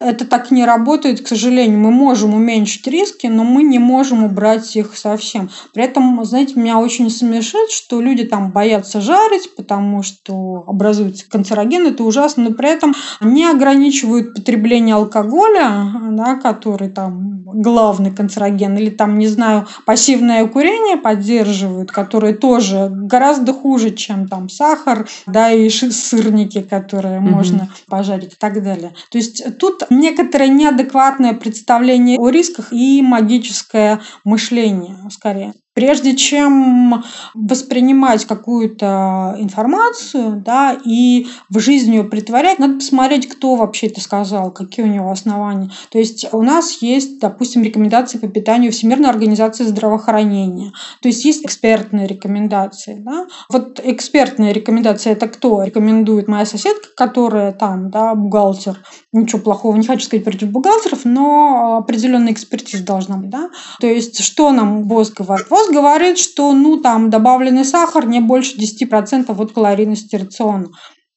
Это 0.00 0.24
так 0.24 0.50
не 0.50 0.64
работает, 0.64 1.20
к 1.20 1.28
сожалению. 1.28 1.78
Мы 1.78 1.90
можем 1.90 2.34
уменьшить 2.34 2.86
риски, 2.86 3.26
но 3.26 3.44
мы 3.44 3.62
не 3.62 3.78
можем 3.78 4.24
убрать 4.24 4.74
их 4.74 4.96
совсем. 4.96 5.50
При 5.74 5.84
этом, 5.84 6.24
знаете, 6.24 6.58
меня 6.58 6.78
очень 6.78 7.10
смешит, 7.10 7.70
что 7.70 8.00
люди 8.00 8.24
там 8.24 8.50
боятся 8.50 9.02
жарить, 9.02 9.54
потому 9.56 10.02
что 10.02 10.64
образуются 10.66 11.28
канцерогены, 11.28 11.88
это 11.88 12.04
ужасно, 12.04 12.44
но 12.44 12.52
при 12.52 12.70
этом 12.70 12.94
не 13.20 13.44
ограничивают 13.44 14.34
потребление 14.34 14.94
алкоголя, 14.94 15.92
да, 16.12 16.36
который 16.36 16.88
там 16.88 17.42
главный 17.52 18.10
канцероген, 18.10 18.76
или 18.78 18.90
там, 18.90 19.18
не 19.18 19.26
знаю, 19.28 19.66
пассивное 19.84 20.46
курение 20.46 20.96
поддерживают, 20.96 21.90
которое 21.90 22.32
тоже 22.32 22.88
гораздо 22.90 23.52
хуже, 23.52 23.90
чем 23.90 24.28
там 24.28 24.48
сахар, 24.48 25.06
да, 25.26 25.50
и 25.50 25.68
сырники, 25.68 26.62
которые 26.62 27.18
mm-hmm. 27.18 27.30
можно 27.30 27.68
пожарить 27.86 28.34
и 28.34 28.36
так 28.38 28.62
далее. 28.62 28.94
То 29.10 29.18
есть 29.18 29.58
тут 29.58 29.89
некоторое 29.90 30.48
неадекватное 30.48 31.34
представление 31.34 32.18
о 32.18 32.30
рисках 32.30 32.72
и 32.72 33.02
магическое 33.02 34.00
мышление, 34.24 34.96
скорее 35.10 35.52
прежде 35.74 36.16
чем 36.16 37.04
воспринимать 37.34 38.24
какую-то 38.24 39.36
информацию 39.38 40.42
да, 40.44 40.76
и 40.84 41.26
в 41.48 41.58
жизнь 41.60 41.94
ее 41.94 42.04
притворять, 42.04 42.58
надо 42.58 42.74
посмотреть, 42.74 43.28
кто 43.28 43.54
вообще 43.54 43.86
это 43.86 44.00
сказал, 44.00 44.50
какие 44.50 44.84
у 44.84 44.88
него 44.88 45.10
основания. 45.10 45.70
То 45.90 45.98
есть 45.98 46.26
у 46.32 46.42
нас 46.42 46.82
есть, 46.82 47.20
допустим, 47.20 47.62
рекомендации 47.62 48.18
по 48.18 48.26
питанию 48.28 48.72
Всемирной 48.72 49.08
организации 49.08 49.64
здравоохранения. 49.64 50.72
То 51.02 51.08
есть 51.08 51.24
есть 51.24 51.44
экспертные 51.44 52.06
рекомендации. 52.06 53.00
Да? 53.00 53.26
Вот 53.48 53.80
экспертная 53.82 54.52
рекомендация– 54.52 55.12
это 55.14 55.28
кто? 55.28 55.62
Рекомендует 55.62 56.28
моя 56.28 56.46
соседка, 56.46 56.88
которая 56.96 57.52
там, 57.52 57.90
да, 57.90 58.14
бухгалтер. 58.14 58.78
Ничего 59.12 59.40
плохого 59.40 59.76
не 59.76 59.86
хочу 59.86 60.04
сказать 60.04 60.24
против 60.24 60.50
бухгалтеров, 60.50 61.04
но 61.04 61.76
определенная 61.78 62.32
экспертиза 62.32 62.84
должна 62.84 63.16
быть. 63.16 63.30
Да? 63.30 63.50
То 63.80 63.86
есть 63.86 64.22
что 64.22 64.50
нам 64.50 64.84
ВОЗ 64.84 65.10
говорит? 65.10 65.46
ВОЗ 65.60 65.70
говорит, 65.70 66.18
что 66.18 66.52
ну 66.52 66.78
там 66.78 67.10
добавленный 67.10 67.64
сахар 67.64 68.06
не 68.06 68.20
больше 68.20 68.56
10% 68.56 69.34
от 69.40 69.52
калорийности 69.52 70.16
рациона. 70.16 70.68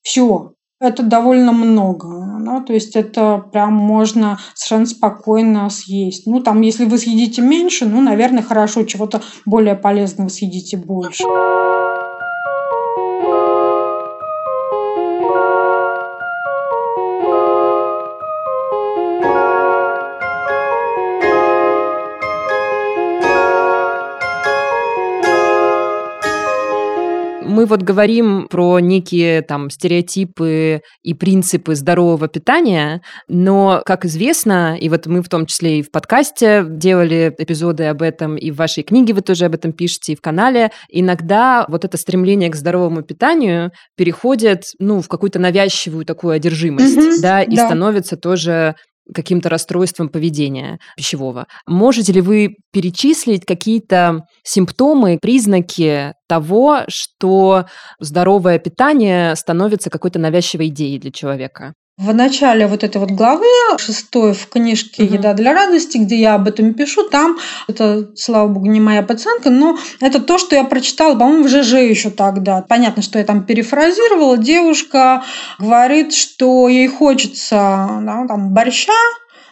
Все, 0.02 0.54
это 0.80 1.04
довольно 1.04 1.54
много. 1.54 2.10
Да? 2.46 2.62
То 2.62 2.74
есть 2.74 2.96
это 2.96 3.44
прям 3.52 3.74
можно 3.74 4.40
совершенно 4.54 4.86
спокойно 4.86 5.70
съесть. 5.70 6.28
Ну, 6.28 6.42
там, 6.42 6.62
если 6.62 6.86
вы 6.86 6.98
съедите 6.98 7.42
меньше, 7.42 7.86
ну, 7.86 8.02
наверное, 8.02 8.44
хорошо, 8.44 8.84
чего-то 8.84 9.22
более 9.46 9.76
полезного 9.76 10.30
съедите 10.30 10.78
больше. 10.78 11.24
Мы 27.64 27.68
вот 27.68 27.82
говорим 27.82 28.48
про 28.50 28.80
некие 28.80 29.42
там 29.42 29.70
стереотипы 29.70 30.82
и 31.02 31.14
принципы 31.14 31.76
здорового 31.76 32.28
питания, 32.28 33.02
но, 33.30 33.82
как 33.86 34.04
известно, 34.04 34.78
и 34.78 34.90
вот 34.90 35.06
мы 35.06 35.22
в 35.22 35.30
том 35.30 35.46
числе 35.46 35.80
и 35.80 35.82
в 35.82 35.90
подкасте 35.90 36.66
делали 36.68 37.34
эпизоды 37.38 37.86
об 37.86 38.02
этом, 38.02 38.36
и 38.36 38.52
в 38.52 38.58
вашей 38.58 38.84
книге 38.84 39.14
вы 39.14 39.22
тоже 39.22 39.46
об 39.46 39.56
этом 39.56 39.72
пишете, 39.72 40.12
и 40.12 40.16
в 40.18 40.22
канале, 40.22 40.72
иногда 40.90 41.66
вот 41.70 41.86
это 41.86 41.96
стремление 41.96 42.50
к 42.50 42.58
здоровому 42.58 43.02
питанию 43.02 43.72
переходит, 43.96 44.66
ну, 44.80 45.02
в 45.02 45.08
какую-то 45.08 45.40
навязчивую 45.40 46.04
такую 46.04 46.34
одержимость, 46.34 46.98
mm-hmm, 46.98 47.22
да, 47.22 47.44
и 47.44 47.56
да. 47.56 47.68
становится 47.68 48.18
тоже 48.18 48.76
каким-то 49.14 49.50
расстройством 49.50 50.10
поведения 50.10 50.80
пищевого. 50.96 51.48
Можете 51.68 52.14
ли 52.14 52.22
вы 52.22 52.56
перечислить 52.72 53.46
какие-то 53.46 54.26
симптомы, 54.44 55.18
признаки 55.22 56.14
того, 56.28 56.82
что 56.88 57.66
здоровое 58.00 58.60
питание 58.60 59.36
становится 59.36 59.90
какой-то 59.90 60.20
навязчивой 60.20 60.68
идеей 60.68 61.00
для 61.00 61.12
человека? 61.12 61.74
В 62.00 62.12
начале 62.12 62.66
вот 62.66 62.84
этой 62.84 62.98
вот 62.98 63.12
главы, 63.12 63.46
шестой 63.78 64.34
в 64.34 64.48
книжке 64.48 65.06
«Еда 65.06 65.34
для 65.34 65.54
радости», 65.54 66.00
где 66.00 66.16
я 66.16 66.34
об 66.34 66.48
этом 66.48 66.74
пишу, 66.74 67.04
там, 67.08 67.38
это, 67.68 68.10
слава 68.16 68.48
богу, 68.48 68.66
не 68.66 68.80
моя 68.80 69.04
пациентка, 69.04 69.52
но 69.52 69.78
это 70.00 70.20
то, 70.20 70.40
что 70.40 70.56
я 70.56 70.64
прочитала, 70.64 71.14
по-моему, 71.14 71.44
в 71.44 71.50
ЖЖ 71.50 71.74
еще 71.74 72.10
тогда. 72.10 72.64
Понятно, 72.68 73.04
что 73.04 73.20
я 73.20 73.26
там 73.26 73.46
перефразировала. 73.46 74.40
Девушка 74.40 75.24
говорит, 75.60 76.16
что 76.16 76.68
ей 76.68 76.88
хочется 76.88 78.02
да, 78.02 78.26
там, 78.28 78.56
борща, 78.56 78.92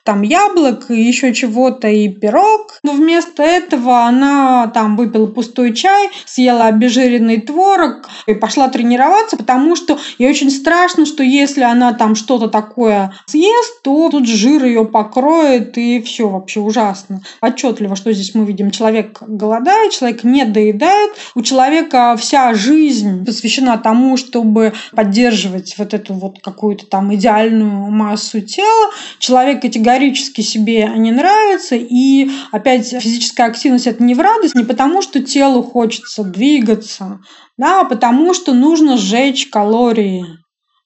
там 0.04 0.22
яблок, 0.22 0.90
и 0.90 1.02
еще 1.02 1.34
чего-то 1.34 1.88
и 1.88 2.10
пирог. 2.10 2.80
Но 2.84 2.94
вместо 2.94 3.44
этого 3.44 4.06
она 4.06 4.68
там 4.74 4.98
выпила 4.98 5.28
пустой 5.28 5.74
чай, 5.74 6.10
съела 6.26 6.66
обезжиренный 6.66 7.42
творог 7.42 8.10
и 8.28 8.34
пошла 8.34 8.68
тренироваться, 8.70 9.38
потому 9.38 9.76
что 9.76 10.00
ей 10.18 10.30
очень 10.30 10.50
страшно, 10.52 11.06
что 11.06 11.24
если 11.24 11.62
она 11.62 11.94
там 11.94 12.16
что-то 12.16 12.48
такое 12.48 13.14
съест, 13.28 13.82
то 13.84 14.10
тут 14.10 14.28
жир 14.28 14.64
ее 14.66 14.86
покроет 14.86 15.78
и 15.78 16.02
все 16.02 16.30
вообще 16.30 16.60
ужасно. 16.60 17.22
Отчетливо, 17.42 17.96
что 17.96 18.12
здесь 18.14 18.34
мы 18.36 18.46
видим. 18.46 18.72
Человек 18.72 19.22
голодает, 19.22 19.92
человек 19.92 20.24
не 20.24 20.46
доедает. 20.46 21.12
У 21.36 21.42
человека 21.42 22.16
вся 22.18 22.54
жизнь 22.54 23.26
посвящена 23.26 23.78
тому, 23.78 24.18
чтобы 24.18 24.74
поддерживать 24.96 25.76
вот 25.78 25.94
эту 25.94 26.14
вот 26.14 26.40
какую-то 26.42 26.86
там 26.86 27.14
идеальную 27.14 27.90
массу 27.92 28.42
тела. 28.42 28.92
Человек 29.20 29.64
эти 29.66 29.78
категорически 29.92 30.42
себе 30.42 30.90
не 30.96 31.12
нравится. 31.12 31.76
И 31.76 32.30
опять 32.52 32.88
физическая 32.88 33.48
активность 33.48 33.88
это 33.88 34.04
не 34.04 34.16
в 34.16 34.20
радость, 34.20 34.56
не 34.56 34.64
потому 34.64 35.02
что 35.02 35.22
телу 35.22 35.64
хочется 35.64 36.24
двигаться, 36.24 37.20
да, 37.58 37.82
а 37.82 37.86
потому 37.86 38.34
что 38.34 38.54
нужно 38.54 38.98
сжечь 38.98 39.48
калории. 39.48 40.26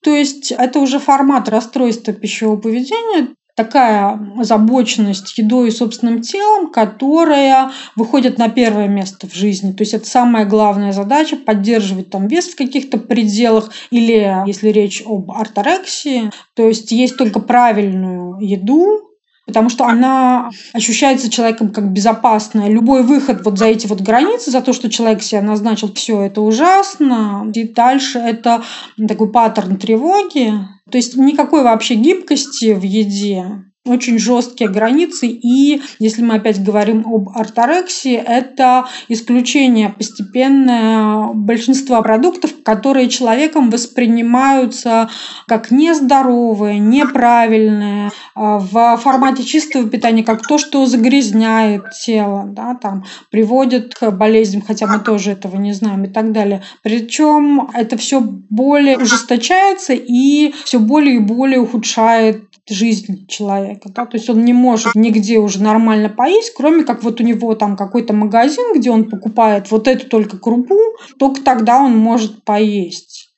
То 0.04 0.12
есть 0.12 0.52
это 0.52 0.80
уже 0.80 1.00
формат 1.00 1.50
расстройства 1.50 2.14
пищевого 2.14 2.58
поведения 2.58 3.30
такая 3.56 4.20
озабоченность 4.38 5.38
едой 5.38 5.70
и 5.70 5.72
собственным 5.72 6.22
телом, 6.22 6.72
которая 6.72 7.72
выходит 7.96 8.38
на 8.38 8.50
первое 8.50 8.88
место 8.88 9.28
в 9.28 9.34
жизни. 9.34 9.72
То 9.72 9.82
есть 9.82 9.94
это 9.94 10.06
самая 10.06 10.46
главная 10.46 10.92
задача– 10.92 11.36
поддерживать 11.46 12.10
там 12.10 12.28
вес 12.28 12.50
в 12.50 12.56
каких-то 12.56 12.98
пределах 12.98 13.72
или, 13.92 14.44
если 14.46 14.70
речь 14.70 15.02
об 15.06 15.32
орторексии, 15.32 16.32
то 16.54 16.68
есть 16.68 16.92
есть 16.92 17.18
только 17.18 17.40
правильную 17.40 18.38
еду, 18.40 19.15
потому 19.46 19.70
что 19.70 19.86
она 19.86 20.50
ощущается 20.74 21.30
человеком 21.30 21.72
как 21.72 21.92
безопасная. 21.92 22.70
Любой 22.70 23.04
выход 23.04 23.44
вот 23.46 23.58
за 23.58 23.66
эти 23.66 23.88
вот 23.88 24.02
границы, 24.02 24.52
за 24.52 24.62
то, 24.62 24.74
что 24.74 24.90
человек 24.90 25.22
себя 25.22 25.42
назначил, 25.42 25.94
все 25.94 26.22
это 26.22 26.42
ужасно. 26.42 27.50
И 27.54 27.68
дальше 27.68 28.20
это 28.20 28.64
такой 29.08 29.32
паттерн 29.32 29.78
тревоги, 29.78 30.54
то 30.90 30.98
есть 30.98 31.16
никакой 31.16 31.64
вообще 31.64 31.96
гибкости 31.96 32.74
в 32.74 32.84
еде 32.84 33.64
очень 33.86 34.18
жесткие 34.18 34.70
границы. 34.70 35.28
И 35.28 35.82
если 36.00 36.24
мы 36.24 36.36
опять 36.36 36.64
говорим 36.64 37.06
об 37.06 37.30
орторексии, 37.30 38.16
это 38.16 38.88
исключение 39.08 39.90
постепенное 39.90 41.28
большинства 41.34 42.02
продуктов, 42.02 42.64
которые 42.64 43.10
человеком 43.10 43.70
воспринимаются 43.70 45.10
как 45.48 45.70
нездоровые, 45.70 46.80
неправильные, 46.80 48.12
а, 48.34 48.58
в 48.58 48.98
формате 48.98 49.44
чистого 49.44 49.88
питания, 49.88 50.24
как 50.24 50.46
то, 50.48 50.58
что 50.58 50.86
загрязняет 50.88 51.84
тело, 52.04 52.46
да, 52.48 52.76
там, 52.76 53.06
приводит 53.30 53.94
к 53.94 54.10
болезням, 54.12 54.64
хотя 54.66 54.88
мы 54.88 55.00
тоже 55.00 55.32
этого 55.32 55.58
не 55.58 55.74
знаем 55.74 56.06
и 56.06 56.08
так 56.08 56.32
далее. 56.32 56.64
Причем 56.82 57.70
это 57.74 57.98
все 57.98 58.20
более 58.20 58.98
ужесточается 58.98 59.94
и 59.94 60.54
все 60.64 60.80
более 60.80 61.16
и 61.16 61.20
более 61.20 61.60
ухудшает 61.60 62.55
жизнь 62.70 63.28
человека. 63.28 63.90
Да? 63.90 64.06
То 64.06 64.18
есть 64.18 64.30
он 64.30 64.44
не 64.44 64.54
может 64.54 64.96
нигде 64.96 65.40
уже 65.40 65.62
нормально 65.62 66.10
поесть, 66.10 66.54
кроме 66.56 66.84
как 66.84 67.04
вот 67.04 67.20
у 67.22 67.24
него 67.24 67.56
там 67.56 67.78
какой-то 67.78 68.14
магазин, 68.14 68.74
где 68.76 68.92
он 68.92 69.10
покупает 69.10 69.72
вот 69.72 69.88
эту 69.88 70.08
только 70.08 70.38
крупу, 70.38 70.80
только 71.20 71.42
тогда 71.42 71.80
он 71.80 71.98
может 71.98 72.44
поесть. 72.44 73.30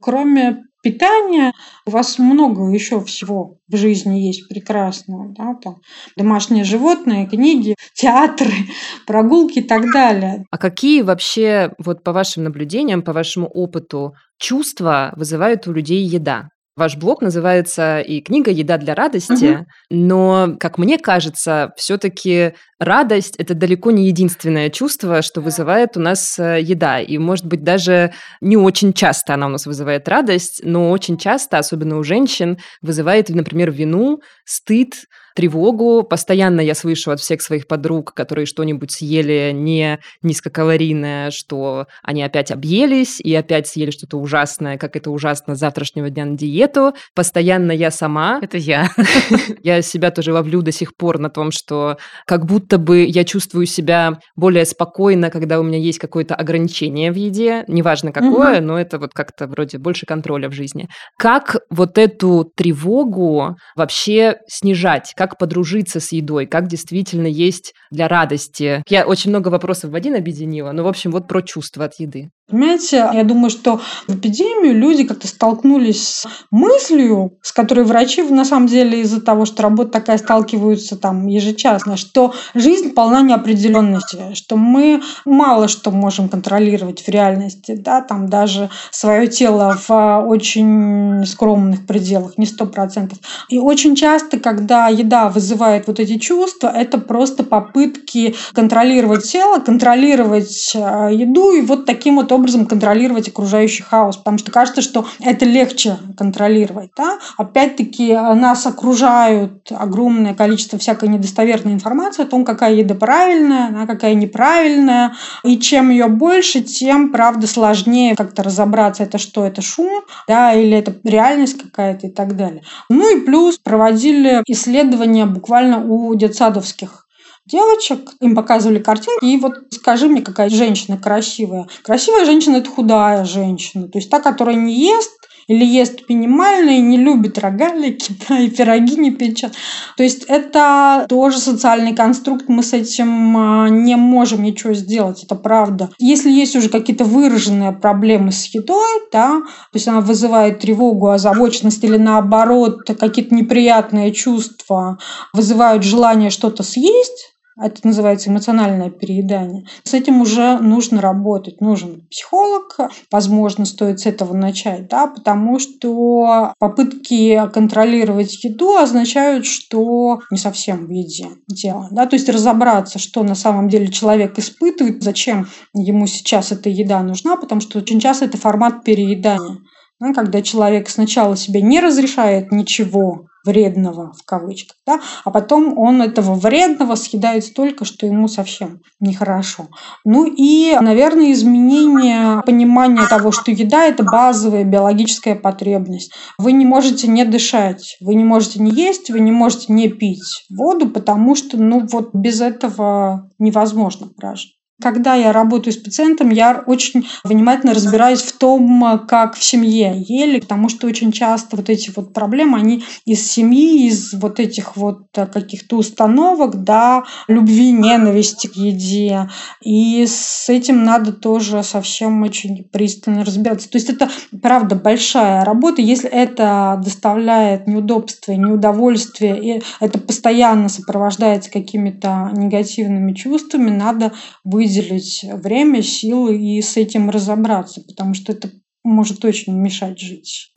Кроме 0.00 0.62
питания, 0.82 1.52
у 1.84 1.90
вас 1.90 2.18
много 2.18 2.70
еще 2.72 3.02
всего 3.04 3.58
в 3.68 3.76
жизни 3.76 4.20
есть 4.20 4.48
прекрасного. 4.48 5.34
Да? 5.36 5.54
Там 5.54 5.76
домашние 6.16 6.62
животные, 6.62 7.26
книги, 7.26 7.74
театры, 7.94 8.52
прогулки 9.06 9.58
и 9.58 9.62
так 9.62 9.92
далее. 9.92 10.44
А 10.50 10.58
какие 10.58 11.02
вообще, 11.02 11.72
вот 11.78 12.04
по 12.04 12.12
вашим 12.12 12.44
наблюдениям, 12.44 13.02
по 13.02 13.12
вашему 13.12 13.48
опыту, 13.48 14.14
чувства 14.38 15.12
вызывает 15.16 15.66
у 15.66 15.72
людей 15.72 16.04
еда? 16.04 16.50
Ваш 16.76 16.96
блог 16.96 17.22
называется 17.22 18.00
и 18.00 18.20
книга 18.20 18.50
«Еда 18.50 18.76
для 18.76 18.94
радости», 18.94 19.54
угу. 19.54 19.66
но, 19.88 20.56
как 20.60 20.76
мне 20.76 20.98
кажется, 20.98 21.72
все-таки 21.78 22.52
радость– 22.78 23.36
это 23.38 23.54
далеко 23.54 23.90
не 23.90 24.06
единственное 24.08 24.68
чувство, 24.68 25.22
что 25.22 25.40
вызывает 25.40 25.96
у 25.96 26.00
нас 26.00 26.38
э, 26.38 26.60
еда. 26.60 27.00
И, 27.00 27.16
может 27.16 27.46
быть, 27.46 27.64
даже 27.64 28.12
не 28.42 28.58
очень 28.58 28.92
часто 28.92 29.32
она 29.32 29.46
у 29.46 29.48
нас 29.48 29.64
вызывает 29.64 30.06
радость, 30.06 30.60
но 30.64 30.90
очень 30.90 31.16
часто, 31.16 31.56
особенно 31.56 31.96
у 31.96 32.04
женщин, 32.04 32.58
вызывает, 32.82 33.30
например, 33.30 33.70
вину, 33.70 34.20
стыд, 34.44 34.96
тревогу. 35.36 36.02
Постоянно 36.02 36.60
я 36.60 36.74
слышу 36.74 37.12
от 37.12 37.20
всех 37.20 37.42
своих 37.42 37.68
подруг, 37.68 38.14
которые 38.14 38.46
что-нибудь 38.46 38.90
съели 38.90 39.52
не 39.54 40.00
низкокалорийное, 40.22 41.30
что 41.30 41.86
они 42.02 42.22
опять 42.22 42.50
объелись 42.50 43.20
и 43.20 43.34
опять 43.34 43.68
съели 43.68 43.90
что-то 43.90 44.16
ужасное, 44.16 44.78
как 44.78 44.96
это 44.96 45.10
ужасно 45.10 45.54
с 45.54 45.58
завтрашнего 45.58 46.10
дня 46.10 46.24
на 46.24 46.36
диету. 46.36 46.94
Постоянно 47.14 47.70
я 47.70 47.90
сама. 47.90 48.40
Это 48.42 48.56
я. 48.56 48.90
Я 49.62 49.82
себя 49.82 50.10
тоже 50.10 50.32
ловлю 50.32 50.62
до 50.62 50.72
сих 50.72 50.96
пор 50.96 51.18
на 51.18 51.28
том, 51.28 51.50
что 51.50 51.98
как 52.26 52.46
будто 52.46 52.78
бы 52.78 53.04
я 53.04 53.24
чувствую 53.24 53.66
себя 53.66 54.18
более 54.36 54.64
спокойно, 54.64 55.30
когда 55.30 55.60
у 55.60 55.62
меня 55.62 55.78
есть 55.78 55.98
какое-то 55.98 56.34
ограничение 56.34 57.12
в 57.12 57.16
еде, 57.16 57.64
неважно 57.66 58.12
какое, 58.12 58.60
но 58.60 58.78
это 58.78 58.98
вот 58.98 59.12
как-то 59.12 59.46
вроде 59.46 59.78
больше 59.78 60.06
контроля 60.06 60.48
в 60.48 60.52
жизни. 60.52 60.88
Как 61.18 61.56
вот 61.68 61.98
эту 61.98 62.50
тревогу 62.56 63.56
вообще 63.74 64.38
снижать? 64.46 65.12
Как 65.16 65.25
как 65.26 65.38
подружиться 65.38 65.98
с 65.98 66.12
едой, 66.12 66.46
как 66.46 66.68
действительно 66.68 67.26
есть 67.26 67.74
для 67.90 68.06
радости. 68.06 68.84
Я 68.88 69.06
очень 69.06 69.30
много 69.30 69.48
вопросов 69.48 69.90
в 69.90 69.94
один 69.96 70.14
объединила, 70.14 70.70
но, 70.70 70.84
в 70.84 70.88
общем, 70.88 71.10
вот 71.10 71.26
про 71.26 71.42
чувства 71.42 71.86
от 71.86 71.98
еды. 71.98 72.30
Понимаете, 72.48 73.10
я 73.12 73.24
думаю, 73.24 73.50
что 73.50 73.80
в 74.06 74.14
эпидемию 74.14 74.78
люди 74.78 75.02
как-то 75.02 75.26
столкнулись 75.26 76.08
с 76.08 76.26
мыслью, 76.52 77.32
с 77.42 77.50
которой 77.50 77.84
врачи 77.84 78.22
на 78.22 78.44
самом 78.44 78.68
деле 78.68 79.00
из-за 79.00 79.20
того, 79.20 79.46
что 79.46 79.64
работа 79.64 79.90
такая, 79.90 80.16
сталкиваются 80.16 80.96
там 80.96 81.26
ежечасно, 81.26 81.96
что 81.96 82.34
жизнь 82.54 82.90
полна 82.90 83.22
неопределенности, 83.22 84.34
что 84.34 84.56
мы 84.56 85.02
мало 85.24 85.66
что 85.66 85.90
можем 85.90 86.28
контролировать 86.28 87.02
в 87.02 87.08
реальности, 87.08 87.74
да, 87.74 88.00
там 88.00 88.28
даже 88.28 88.70
свое 88.92 89.26
тело 89.26 89.76
в 89.88 90.20
очень 90.20 91.26
скромных 91.26 91.84
пределах, 91.84 92.38
не 92.38 92.46
сто 92.46 92.66
процентов. 92.66 93.18
И 93.48 93.58
очень 93.58 93.96
часто, 93.96 94.38
когда 94.38 94.86
еда 94.86 95.30
вызывает 95.30 95.88
вот 95.88 95.98
эти 95.98 96.16
чувства, 96.18 96.68
это 96.68 96.98
просто 96.98 97.42
попытки 97.42 98.36
контролировать 98.52 99.24
тело, 99.24 99.58
контролировать 99.58 100.72
э, 100.76 101.08
еду 101.12 101.50
и 101.50 101.62
вот 101.62 101.86
таким 101.86 102.16
вот 102.16 102.35
образом 102.36 102.66
контролировать 102.66 103.28
окружающий 103.28 103.82
хаос, 103.82 104.16
потому 104.16 104.38
что 104.38 104.52
кажется, 104.52 104.82
что 104.82 105.06
это 105.20 105.44
легче 105.44 105.96
контролировать. 106.16 106.90
Да? 106.96 107.18
Опять-таки 107.36 108.12
нас 108.14 108.66
окружают 108.66 109.70
огромное 109.70 110.34
количество 110.34 110.78
всякой 110.78 111.08
недостоверной 111.08 111.72
информации 111.72 112.22
о 112.22 112.26
том, 112.26 112.44
какая 112.44 112.74
еда 112.74 112.94
правильная, 112.94 113.70
да, 113.70 113.86
какая 113.86 114.14
неправильная, 114.14 115.14
и 115.42 115.58
чем 115.58 115.90
ее 115.90 116.06
больше, 116.06 116.60
тем, 116.60 117.10
правда, 117.10 117.46
сложнее 117.46 118.14
как-то 118.14 118.42
разобраться, 118.42 119.02
это 119.02 119.18
что, 119.18 119.44
это 119.44 119.62
шум, 119.62 120.02
да, 120.28 120.52
или 120.52 120.76
это 120.76 120.94
реальность 121.04 121.60
какая-то 121.60 122.06
и 122.06 122.10
так 122.10 122.36
далее. 122.36 122.62
Ну 122.88 123.16
и 123.16 123.24
плюс 123.24 123.58
проводили 123.58 124.42
исследования 124.46 125.26
буквально 125.26 125.84
у 125.84 126.14
детсадовских 126.14 127.05
девочек, 127.46 128.12
им 128.20 128.34
показывали 128.34 128.78
картинки, 128.78 129.24
и 129.24 129.36
вот 129.38 129.54
скажи 129.70 130.08
мне, 130.08 130.22
какая 130.22 130.48
женщина 130.48 130.98
красивая. 130.98 131.66
Красивая 131.82 132.24
женщина– 132.24 132.56
это 132.58 132.70
худая 132.70 133.24
женщина, 133.24 133.88
то 133.88 133.98
есть 133.98 134.10
та, 134.10 134.20
которая 134.20 134.56
не 134.56 134.74
ест, 134.74 135.12
или 135.48 135.64
ест 135.64 136.08
минимально 136.08 136.70
и 136.70 136.80
не 136.80 136.96
любит 136.96 137.38
рогалики, 137.38 138.12
да, 138.28 138.38
и 138.38 138.50
пироги 138.50 138.96
не 138.96 139.10
печет. 139.10 139.52
То 139.96 140.02
есть 140.02 140.24
это 140.24 141.06
тоже 141.08 141.38
социальный 141.38 141.94
конструкт, 141.94 142.48
мы 142.48 142.62
с 142.62 142.72
этим 142.72 143.36
а, 143.36 143.68
не 143.68 143.96
можем 143.96 144.42
ничего 144.42 144.74
сделать, 144.74 145.24
это 145.24 145.34
правда. 145.34 145.90
Если 145.98 146.30
есть 146.30 146.56
уже 146.56 146.68
какие-то 146.68 147.04
выраженные 147.04 147.72
проблемы 147.72 148.32
с 148.32 148.46
едой, 148.46 149.02
да, 149.12 149.40
то 149.40 149.74
есть 149.74 149.88
она 149.88 150.00
вызывает 150.00 150.60
тревогу, 150.60 151.10
озабоченность 151.10 151.82
или 151.84 151.96
наоборот 151.96 152.82
какие-то 152.86 153.34
неприятные 153.34 154.12
чувства 154.12 154.98
вызывают 155.32 155.82
желание 155.84 156.30
что-то 156.30 156.62
съесть, 156.62 157.35
это 157.58 157.86
называется 157.86 158.30
эмоциональное 158.30 158.90
переедание. 158.90 159.64
С 159.82 159.94
этим 159.94 160.20
уже 160.20 160.58
нужно 160.58 161.00
работать. 161.00 161.60
Нужен 161.60 162.06
психолог. 162.10 162.76
Возможно, 163.10 163.64
стоит 163.64 164.00
с 164.00 164.06
этого 164.06 164.34
начать, 164.34 164.88
да, 164.88 165.06
потому 165.06 165.58
что 165.58 166.52
попытки 166.58 167.40
контролировать 167.52 168.44
еду 168.44 168.76
означают, 168.76 169.46
что 169.46 170.20
не 170.30 170.38
совсем 170.38 170.86
в 170.86 170.90
еде 170.90 171.28
дело. 171.48 171.88
Да? 171.90 172.06
То 172.06 172.16
есть 172.16 172.28
разобраться, 172.28 172.98
что 172.98 173.22
на 173.22 173.34
самом 173.34 173.68
деле 173.68 173.88
человек 173.88 174.38
испытывает, 174.38 175.02
зачем 175.02 175.46
ему 175.74 176.06
сейчас 176.06 176.52
эта 176.52 176.68
еда 176.68 177.02
нужна, 177.02 177.36
потому 177.36 177.60
что 177.60 177.78
очень 177.78 178.00
часто 178.00 178.26
это 178.26 178.36
формат 178.36 178.84
переедания. 178.84 179.58
Да, 179.98 180.12
когда 180.12 180.42
человек 180.42 180.90
сначала 180.90 181.36
себе 181.38 181.62
не 181.62 181.80
разрешает 181.80 182.52
ничего, 182.52 183.28
вредного 183.46 184.12
в 184.12 184.24
кавычках, 184.26 184.76
да, 184.86 185.00
а 185.24 185.30
потом 185.30 185.78
он 185.78 186.02
этого 186.02 186.34
вредного 186.34 186.96
съедает 186.96 187.44
столько, 187.44 187.84
что 187.84 188.06
ему 188.06 188.28
совсем 188.28 188.80
нехорошо. 189.00 189.68
Ну 190.04 190.26
и, 190.26 190.76
наверное, 190.80 191.32
изменение 191.32 192.42
понимания 192.44 193.06
того, 193.08 193.30
что 193.32 193.50
еда– 193.50 193.84
это 193.86 194.02
базовая 194.02 194.64
биологическая 194.64 195.36
потребность. 195.36 196.12
Вы 196.38 196.52
не 196.52 196.66
можете 196.66 197.08
не 197.08 197.24
дышать, 197.24 197.96
вы 198.00 198.14
не 198.14 198.24
можете 198.24 198.60
не 198.60 198.70
есть, 198.70 199.10
вы 199.10 199.20
не 199.20 199.32
можете 199.32 199.72
не 199.72 199.88
пить 199.88 200.44
воду, 200.50 200.90
потому 200.90 201.34
что, 201.34 201.56
ну 201.56 201.86
вот 201.86 202.10
без 202.12 202.40
этого 202.40 203.30
невозможно 203.38 204.08
прожить. 204.08 204.55
Когда 204.82 205.14
я 205.14 205.32
работаю 205.32 205.72
с 205.72 205.78
пациентом, 205.78 206.28
я 206.28 206.62
очень 206.66 207.08
внимательно 207.24 207.72
разбираюсь 207.72 208.20
в 208.20 208.36
том, 208.36 209.06
как 209.08 209.34
в 209.34 209.42
семье 209.42 210.04
ели, 210.06 210.40
потому 210.40 210.68
что 210.68 210.86
очень 210.86 211.12
часто 211.12 211.56
вот 211.56 211.70
эти 211.70 211.90
вот 211.96 212.12
проблемы, 212.12 212.58
они 212.58 212.84
из 213.06 213.26
семьи, 213.26 213.88
из 213.88 214.12
вот 214.12 214.38
этих 214.38 214.76
вот 214.76 215.06
каких-то 215.12 215.76
установок, 215.76 216.62
да, 216.62 217.04
любви, 217.26 217.72
ненависти 217.72 218.48
к 218.48 218.56
еде. 218.56 219.30
И 219.64 220.04
с 220.06 220.50
этим 220.50 220.84
надо 220.84 221.12
тоже 221.12 221.62
совсем 221.62 222.22
очень 222.22 222.64
пристально 222.64 223.24
разбираться. 223.24 223.70
То 223.70 223.78
есть 223.78 223.88
это, 223.88 224.10
правда, 224.42 224.74
большая 224.74 225.42
работа. 225.44 225.80
Если 225.80 226.10
это 226.10 226.78
доставляет 226.84 227.66
неудобства 227.66 228.32
и 228.32 228.36
неудовольствие, 228.36 229.56
и 229.56 229.62
это 229.80 229.98
постоянно 229.98 230.68
сопровождается 230.68 231.50
какими-то 231.50 232.30
негативными 232.34 233.14
чувствами, 233.14 233.70
надо 233.70 234.12
быть 234.44 234.65
выделить 234.66 235.24
время, 235.24 235.82
силы 235.82 236.36
и 236.36 236.60
с 236.60 236.76
этим 236.76 237.10
разобраться, 237.10 237.82
потому 237.86 238.14
что 238.14 238.32
это 238.32 238.50
может 238.84 239.24
очень 239.24 239.54
мешать 239.54 239.98
жить. 239.98 240.52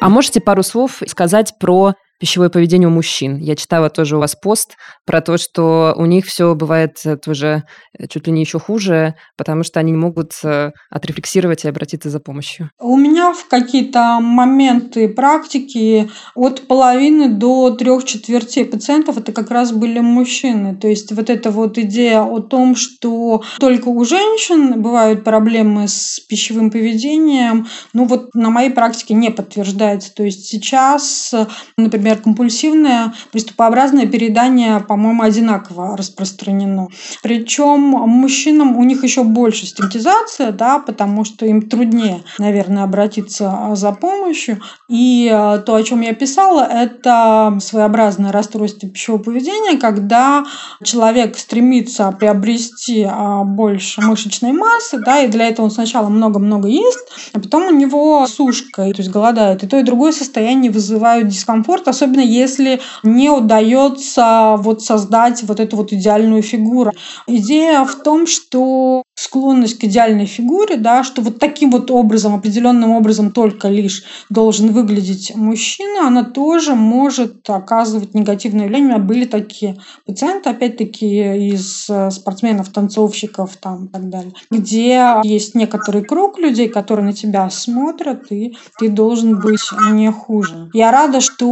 А 0.00 0.08
можете 0.08 0.40
пару 0.40 0.62
слов 0.62 1.02
сказать 1.06 1.54
про 1.60 1.94
пищевое 2.22 2.50
поведение 2.50 2.86
у 2.86 2.92
мужчин. 2.92 3.38
Я 3.38 3.56
читала 3.56 3.90
тоже 3.90 4.16
у 4.16 4.20
вас 4.20 4.36
пост 4.36 4.76
про 5.04 5.20
то, 5.20 5.38
что 5.38 5.92
у 5.96 6.06
них 6.06 6.24
все 6.26 6.54
бывает 6.54 6.98
э, 7.04 7.16
тоже 7.16 7.64
э, 7.98 8.06
чуть 8.06 8.28
ли 8.28 8.32
не 8.32 8.42
еще 8.42 8.60
хуже, 8.60 9.16
потому 9.36 9.64
что 9.64 9.80
они 9.80 9.90
не 9.90 9.98
могут 9.98 10.30
э, 10.44 10.70
отрефлексировать 10.88 11.64
и 11.64 11.68
обратиться 11.68 12.10
за 12.10 12.20
помощью. 12.20 12.70
У 12.78 12.96
меня 12.96 13.32
в 13.32 13.48
какие-то 13.48 14.20
моменты 14.20 15.08
практики 15.08 16.08
от 16.36 16.68
половины 16.68 17.28
до 17.28 17.72
трех 17.72 18.04
четвертей 18.04 18.66
пациентов 18.66 19.18
это 19.18 19.32
как 19.32 19.50
раз 19.50 19.72
были 19.72 19.98
мужчины. 19.98 20.76
То 20.76 20.86
есть 20.86 21.10
вот 21.10 21.28
эта 21.28 21.50
вот 21.50 21.76
идея 21.76 22.22
о 22.22 22.38
том, 22.38 22.76
что 22.76 23.42
только 23.58 23.88
у 23.88 24.04
женщин 24.04 24.80
бывают 24.80 25.24
проблемы 25.24 25.88
с 25.88 26.20
пищевым 26.20 26.70
поведением, 26.70 27.66
ну 27.92 28.04
вот 28.04 28.32
на 28.32 28.50
моей 28.50 28.70
практике 28.70 29.14
не 29.14 29.32
подтверждается. 29.32 30.14
То 30.14 30.22
есть 30.22 30.46
сейчас, 30.46 31.34
например, 31.76 32.11
например, 32.12 32.22
компульсивное 32.22 33.14
приступообразное 33.30 34.06
переедание, 34.06 34.80
по-моему, 34.80 35.22
одинаково 35.22 35.96
распространено. 35.96 36.88
Причем 37.22 37.80
мужчинам 37.80 38.76
у 38.76 38.84
них 38.84 39.02
еще 39.04 39.24
больше 39.24 39.66
стигматизация, 39.66 40.52
да, 40.52 40.78
потому 40.78 41.24
что 41.24 41.46
им 41.46 41.62
труднее, 41.62 42.22
наверное, 42.38 42.84
обратиться 42.84 43.52
а, 43.52 43.76
за 43.76 43.92
помощью. 43.92 44.60
И 44.88 45.30
а, 45.32 45.58
то, 45.58 45.74
о 45.74 45.82
чем 45.82 46.00
я 46.02 46.14
писала, 46.14 46.62
это 46.62 47.58
своеобразное 47.60 48.32
расстройство 48.32 48.88
пищевого 48.88 49.22
поведения, 49.22 49.78
когда 49.78 50.44
человек 50.82 51.38
стремится 51.38 52.12
приобрести 52.12 53.06
а, 53.08 53.44
больше 53.44 54.00
мышечной 54.00 54.52
массы, 54.52 54.98
да, 54.98 55.22
и 55.22 55.28
для 55.28 55.48
этого 55.48 55.66
он 55.66 55.70
сначала 55.70 56.08
много-много 56.08 56.68
ест, 56.68 57.08
а 57.32 57.40
потом 57.40 57.68
у 57.68 57.70
него 57.70 58.26
сушка, 58.26 58.82
то 58.82 58.98
есть 58.98 59.10
голодает. 59.10 59.62
И 59.62 59.66
то, 59.66 59.78
и 59.78 59.82
другое 59.82 60.12
состояние 60.12 60.70
вызывают 60.70 61.28
дискомфорт, 61.28 61.88
особенно 61.92 62.20
если 62.20 62.80
не 63.02 63.30
удается 63.30 64.56
вот 64.58 64.82
создать 64.82 65.42
вот 65.44 65.60
эту 65.60 65.76
вот 65.76 65.92
идеальную 65.92 66.42
фигуру. 66.42 66.92
Идея 67.26 67.84
в 67.84 67.94
том, 67.96 68.26
что 68.26 69.02
склонность 69.14 69.78
к 69.78 69.84
идеальной 69.84 70.26
фигуре, 70.26 70.76
да, 70.76 71.04
что 71.04 71.22
вот 71.22 71.38
таким 71.38 71.70
вот 71.70 71.90
образом, 71.90 72.34
определенным 72.34 72.90
образом 72.90 73.30
только 73.30 73.68
лишь 73.68 74.04
должен 74.30 74.72
выглядеть 74.72 75.32
мужчина, 75.36 76.06
она 76.06 76.24
тоже 76.24 76.74
может 76.74 77.48
оказывать 77.48 78.14
негативное 78.14 78.66
влияние. 78.66 78.88
Меня 78.88 78.98
были 78.98 79.24
такие 79.24 79.76
пациенты, 80.06 80.50
опять-таки, 80.50 81.48
из 81.50 81.86
э, 81.88 82.10
спортсменов, 82.10 82.70
танцовщиков 82.70 83.56
там 83.60 83.86
и 83.86 83.88
так 83.88 84.08
далее, 84.08 84.32
где 84.50 85.20
есть 85.22 85.54
некоторый 85.54 86.02
круг 86.02 86.38
людей, 86.38 86.68
которые 86.68 87.06
на 87.06 87.12
тебя 87.12 87.48
смотрят, 87.50 88.32
и 88.32 88.56
ты 88.78 88.88
должен 88.88 89.38
быть 89.38 89.60
не 89.92 90.10
хуже. 90.10 90.70
Я 90.72 90.90
рада, 90.90 91.20
что 91.20 91.46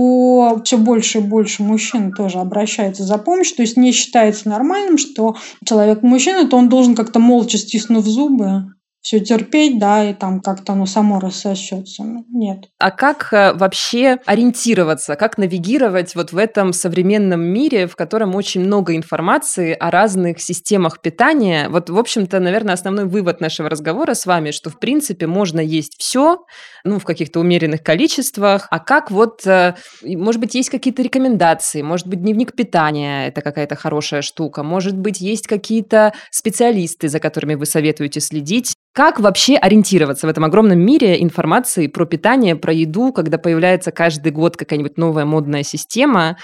все 0.65 0.79
больше 0.79 1.19
и 1.19 1.23
больше 1.23 1.63
мужчин 1.63 2.13
тоже 2.13 2.39
обращаются 2.39 3.05
за 3.05 3.19
помощью, 3.19 3.57
то 3.57 3.63
есть 3.63 3.77
не 3.77 3.93
считается 3.93 4.49
нормальным, 4.49 4.99
что 4.99 5.37
человек 5.65 6.03
мужчина, 6.03 6.49
то 6.49 6.57
он 6.57 6.69
должен 6.69 6.95
как-то 6.95 7.19
молча 7.19 7.59
стиснув 7.59 8.05
зубы, 8.05 8.65
все 9.03 9.19
терпеть, 9.21 9.79
да, 9.79 10.11
и 10.11 10.13
там 10.13 10.41
как-то 10.41 10.75
оно 10.75 10.85
само 10.85 11.21
рассосется. 11.21 12.05
Ну, 12.05 12.25
нет. 12.29 12.69
А 12.79 12.91
как 12.91 13.33
э, 13.33 13.55
вообще 13.55 14.19
ориентироваться, 14.27 15.17
как 15.17 15.39
навигировать 15.39 16.15
вот 16.15 16.33
в 16.33 16.37
этом 16.37 16.75
современном 16.75 17.41
мире, 17.41 17.87
в 17.87 17.97
котором 17.97 18.35
очень 18.35 18.61
много 18.61 18.95
информации 18.95 19.73
о 19.73 19.91
разных 19.91 20.41
системах 20.41 21.01
питания? 21.01 21.71
Вот, 21.71 21.89
в 21.89 21.99
общем-то, 21.99 22.41
наверное, 22.41 22.75
основной 22.75 23.07
вывод 23.07 23.41
нашего 23.41 23.71
разговора 23.71 24.13
с 24.13 24.27
вами, 24.27 24.51
что, 24.51 24.69
в 24.69 24.79
принципе, 24.79 25.27
можно 25.27 25.61
есть 25.61 25.95
все, 25.99 26.45
ну, 26.85 26.99
в 26.99 27.05
каких-то 27.05 27.41
умеренных 27.41 27.83
количествах. 27.83 28.69
А 28.71 28.81
как 28.81 29.11
вот, 29.11 29.47
э, 29.47 29.77
может 30.03 30.41
быть, 30.43 30.55
есть 30.55 30.69
какие-то 30.69 31.03
рекомендации, 31.03 31.81
может 31.81 32.07
быть, 32.07 32.21
дневник 32.21 32.55
питания– 32.55 33.27
это 33.29 33.41
какая-то 33.41 33.77
хорошая 33.77 34.21
штука, 34.21 34.63
может 34.63 34.99
быть, 34.99 35.23
есть 35.23 35.47
какие-то 35.47 36.13
специалисты, 36.31 37.09
за 37.09 37.19
которыми 37.19 37.55
вы 37.55 37.65
советуете 37.65 38.21
следить, 38.21 38.75
как 38.93 39.21
вообще 39.21 39.57
ориентироваться 39.57 40.27
в 40.27 40.31
этом 40.31 40.45
огромном 40.45 40.81
мире 40.81 41.23
информации 41.23 41.87
про 41.87 42.07
питание, 42.07 42.57
про 42.57 42.73
еду, 42.73 43.13
когда 43.13 43.39
появляется 43.39 43.93
каждый 43.93 44.33
год 44.33 44.57
какая-нибудь 44.57 44.99
новая 44.99 45.25
модная 45.25 45.63
система? 45.63 46.37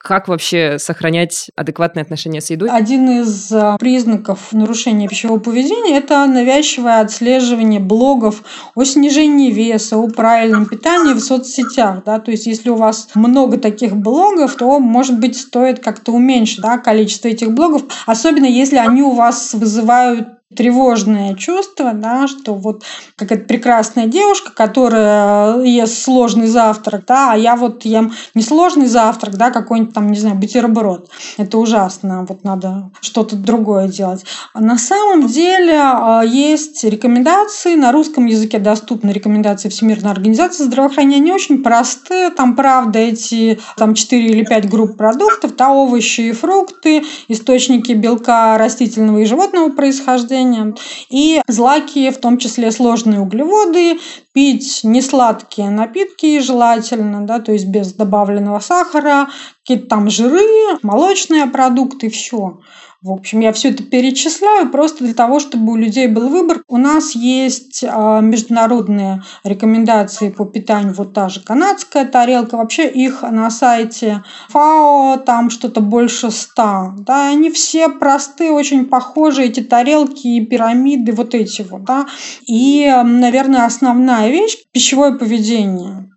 Как 0.00 0.28
вообще 0.28 0.78
сохранять 0.78 1.50
адекватные 1.56 2.02
отношения 2.02 2.40
с 2.40 2.50
едой? 2.50 2.70
Один 2.70 3.22
из 3.22 3.50
а, 3.50 3.76
признаков 3.78 4.52
нарушения 4.52 5.08
пищевого 5.08 5.40
поведения– 5.40 5.98
это 5.98 6.24
навязчивое 6.26 7.00
отслеживание 7.00 7.80
блогов 7.80 8.44
о 8.76 8.84
снижении 8.84 9.50
веса, 9.50 9.96
о 9.96 10.08
правильном 10.08 10.66
питании 10.66 11.14
в 11.14 11.18
соцсетях. 11.20 12.04
Да? 12.04 12.20
То 12.20 12.30
есть, 12.30 12.46
если 12.46 12.70
у 12.70 12.76
вас 12.76 13.08
много 13.16 13.58
таких 13.58 13.96
блогов, 13.96 14.54
то, 14.54 14.78
может 14.78 15.18
быть, 15.18 15.36
стоит 15.36 15.80
как-то 15.80 16.12
уменьшить 16.12 16.60
да, 16.60 16.78
количество 16.78 17.26
этих 17.26 17.50
блогов, 17.50 17.82
особенно 18.06 18.46
если 18.46 18.76
они 18.76 19.02
у 19.02 19.10
вас 19.10 19.52
вызывают 19.52 20.37
тревожное 20.58 21.34
чувство, 21.34 21.92
да, 21.94 22.26
что 22.26 22.52
вот 22.52 22.82
какая-то 23.14 23.44
прекрасная 23.44 24.06
девушка, 24.06 24.50
которая 24.52 25.62
ест 25.62 26.02
сложный 26.02 26.48
завтрак, 26.48 27.04
да, 27.06 27.32
а 27.32 27.36
я 27.36 27.54
вот 27.54 27.84
ем 27.84 28.12
не 28.34 28.42
сложный 28.42 28.86
завтрак, 28.86 29.36
да, 29.36 29.52
какой-нибудь 29.52 29.94
там, 29.94 30.10
не 30.10 30.18
знаю, 30.18 30.34
бутерброд. 30.34 31.10
Это 31.36 31.58
ужасно, 31.58 32.26
вот 32.28 32.42
надо 32.42 32.90
что-то 33.00 33.36
другое 33.36 33.86
делать. 33.86 34.24
А 34.52 34.60
на 34.60 34.78
самом 34.78 35.28
деле 35.28 35.78
а, 35.80 36.22
есть 36.24 36.82
рекомендации, 36.82 37.76
на 37.76 37.92
русском 37.92 38.26
языке 38.26 38.58
доступны 38.58 39.10
рекомендации 39.10 39.68
Всемирной 39.68 40.10
организации 40.10 40.64
здравоохранения, 40.64 41.18
они 41.18 41.32
очень 41.32 41.62
простые, 41.62 42.30
там, 42.30 42.56
правда, 42.56 42.98
эти 42.98 43.60
там 43.76 43.94
4 43.94 44.26
или 44.26 44.44
5 44.44 44.68
групп 44.68 44.96
продуктов, 44.96 45.54
да, 45.54 45.70
овощи 45.70 46.22
и 46.22 46.32
фрукты, 46.32 47.04
источники 47.28 47.92
белка 47.92 48.58
растительного 48.58 49.18
и 49.18 49.24
животного 49.24 49.68
происхождения, 49.68 50.47
питания. 50.48 50.74
И 51.10 51.40
злаки, 51.48 52.10
в 52.10 52.18
том 52.18 52.38
числе 52.38 52.70
сложные 52.70 53.20
углеводы, 53.20 53.98
пить 54.32 54.80
несладкие 54.82 55.70
напитки 55.70 56.40
желательно, 56.40 57.26
да, 57.26 57.40
то 57.40 57.52
есть 57.52 57.66
без 57.66 57.92
добавленного 57.92 58.60
сахара, 58.60 59.28
какие-то 59.68 59.88
там 59.88 60.08
жиры, 60.08 60.78
молочные 60.82 61.46
продукты, 61.46 62.08
все. 62.08 62.60
В 63.02 63.12
общем, 63.12 63.40
я 63.40 63.52
все 63.52 63.68
это 63.68 63.84
перечисляю 63.84 64.70
просто 64.70 65.04
для 65.04 65.12
того, 65.14 65.38
чтобы 65.38 65.72
у 65.72 65.76
людей 65.76 66.08
был 66.08 66.28
выбор. 66.30 66.62
У 66.66 66.78
нас 66.78 67.14
есть 67.14 67.84
а, 67.86 68.20
международные 68.20 69.22
рекомендации 69.44 70.30
по 70.30 70.46
питанию, 70.46 70.94
вот 70.94 71.12
та 71.12 71.28
же 71.28 71.40
канадская 71.40 72.06
тарелка, 72.06 72.56
вообще 72.56 72.88
их 72.88 73.22
на 73.22 73.50
сайте 73.50 74.24
ФАО 74.48 75.18
там 75.18 75.50
что-то 75.50 75.80
больше 75.82 76.30
ста. 76.30 76.94
Да, 76.98 77.28
они 77.28 77.50
все 77.50 77.90
простые, 77.90 78.50
очень 78.50 78.86
похожи, 78.86 79.44
эти 79.44 79.60
тарелки 79.60 80.26
и 80.26 80.44
пирамиды, 80.44 81.12
вот 81.12 81.34
эти 81.34 81.62
вот. 81.62 81.84
Да. 81.84 82.06
И, 82.46 82.90
наверное, 83.04 83.66
основная 83.66 84.30
вещь– 84.30 84.56
пищевое 84.72 85.12
поведение 85.12 86.07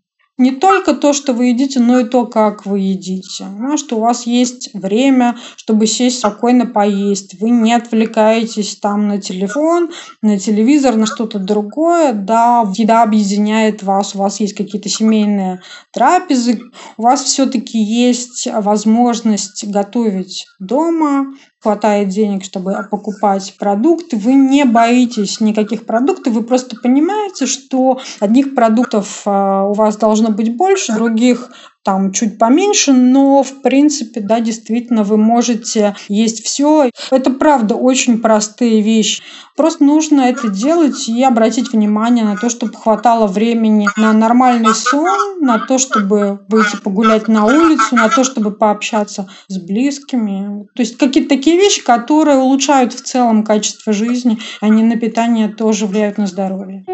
не 0.41 0.51
только 0.51 0.93
то, 0.95 1.13
что 1.13 1.33
вы 1.33 1.45
едите, 1.45 1.79
но 1.79 1.99
и 1.99 2.03
то, 2.03 2.25
как 2.25 2.65
вы 2.65 2.79
едите. 2.79 3.45
Ну, 3.45 3.77
что 3.77 3.97
у 3.97 3.99
вас 3.99 4.25
есть 4.25 4.73
время, 4.73 5.37
чтобы 5.55 5.85
сесть 5.85 6.19
спокойно 6.19 6.65
поесть. 6.65 7.39
Вы 7.39 7.51
не 7.51 7.73
отвлекаетесь 7.73 8.75
там 8.77 9.07
на 9.07 9.21
телефон, 9.21 9.91
на 10.23 10.39
телевизор, 10.39 10.95
на 10.95 11.05
что-то 11.05 11.37
другое. 11.37 12.13
Да, 12.13 12.67
еда 12.75 13.03
объединяет 13.03 13.83
вас, 13.83 14.15
у 14.15 14.17
вас 14.17 14.39
есть 14.39 14.55
какие-то 14.55 14.89
семейные 14.89 15.61
трапезы, 15.93 16.59
у 16.97 17.03
вас 17.03 17.21
все-таки 17.21 17.77
есть 17.77 18.47
возможность 18.51 19.63
готовить 19.67 20.47
дома, 20.59 21.27
хватает 21.61 22.09
денег, 22.09 22.43
чтобы 22.43 22.75
покупать 22.89 23.55
продукты, 23.59 24.17
вы 24.17 24.33
не 24.33 24.65
боитесь 24.65 25.39
никаких 25.39 25.85
продуктов, 25.85 26.33
вы 26.33 26.43
просто 26.43 26.75
понимаете, 26.75 27.45
что 27.45 28.01
одних 28.19 28.55
продуктов 28.55 29.21
а, 29.25 29.67
у 29.67 29.73
вас 29.73 29.97
должно 29.97 30.31
быть 30.31 30.55
больше, 30.55 30.93
других 30.93 31.51
там 31.83 32.11
чуть 32.11 32.37
поменьше, 32.37 32.93
но 32.93 33.43
в 33.43 33.61
принципе, 33.61 34.21
да, 34.21 34.39
действительно, 34.39 35.03
вы 35.03 35.17
можете 35.17 35.95
есть 36.07 36.43
все. 36.45 36.89
Это 37.09 37.31
правда 37.31 37.75
очень 37.75 38.19
простые 38.19 38.81
вещи. 38.81 39.21
Просто 39.57 39.83
нужно 39.83 40.21
это 40.21 40.49
делать 40.49 41.07
и 41.09 41.23
обратить 41.23 41.73
внимание 41.73 42.23
на 42.23 42.35
то, 42.35 42.49
чтобы 42.49 42.73
хватало 42.73 43.27
времени 43.27 43.87
на 43.97 44.13
нормальный 44.13 44.73
сон, 44.73 45.39
на 45.41 45.59
то, 45.59 45.77
чтобы 45.77 46.39
выйти 46.47 46.77
погулять 46.77 47.27
на 47.27 47.45
улицу, 47.45 47.95
на 47.95 48.09
то, 48.09 48.23
чтобы 48.23 48.51
пообщаться 48.51 49.29
с 49.47 49.57
близкими. 49.57 50.67
То 50.75 50.81
есть 50.81 50.97
какие-то 50.97 51.29
такие 51.29 51.57
вещи, 51.57 51.83
которые 51.83 52.37
улучшают 52.37 52.93
в 52.93 53.01
целом 53.01 53.43
качество 53.43 53.93
жизни, 53.93 54.37
они 54.61 54.83
на 54.83 54.97
питание 54.97 55.47
тоже 55.47 55.85
влияют 55.85 56.17
на 56.17 56.27
здоровье. 56.27 56.85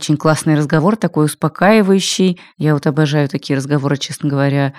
Очень 0.00 0.16
классный 0.16 0.56
разговор, 0.56 0.96
такой 0.96 1.26
успокаивающий. 1.26 2.40
Я 2.56 2.72
вот 2.72 2.86
обожаю 2.86 3.28
такие 3.28 3.54
разговоры, 3.54 3.98
честно 3.98 4.30
говоря. 4.30 4.72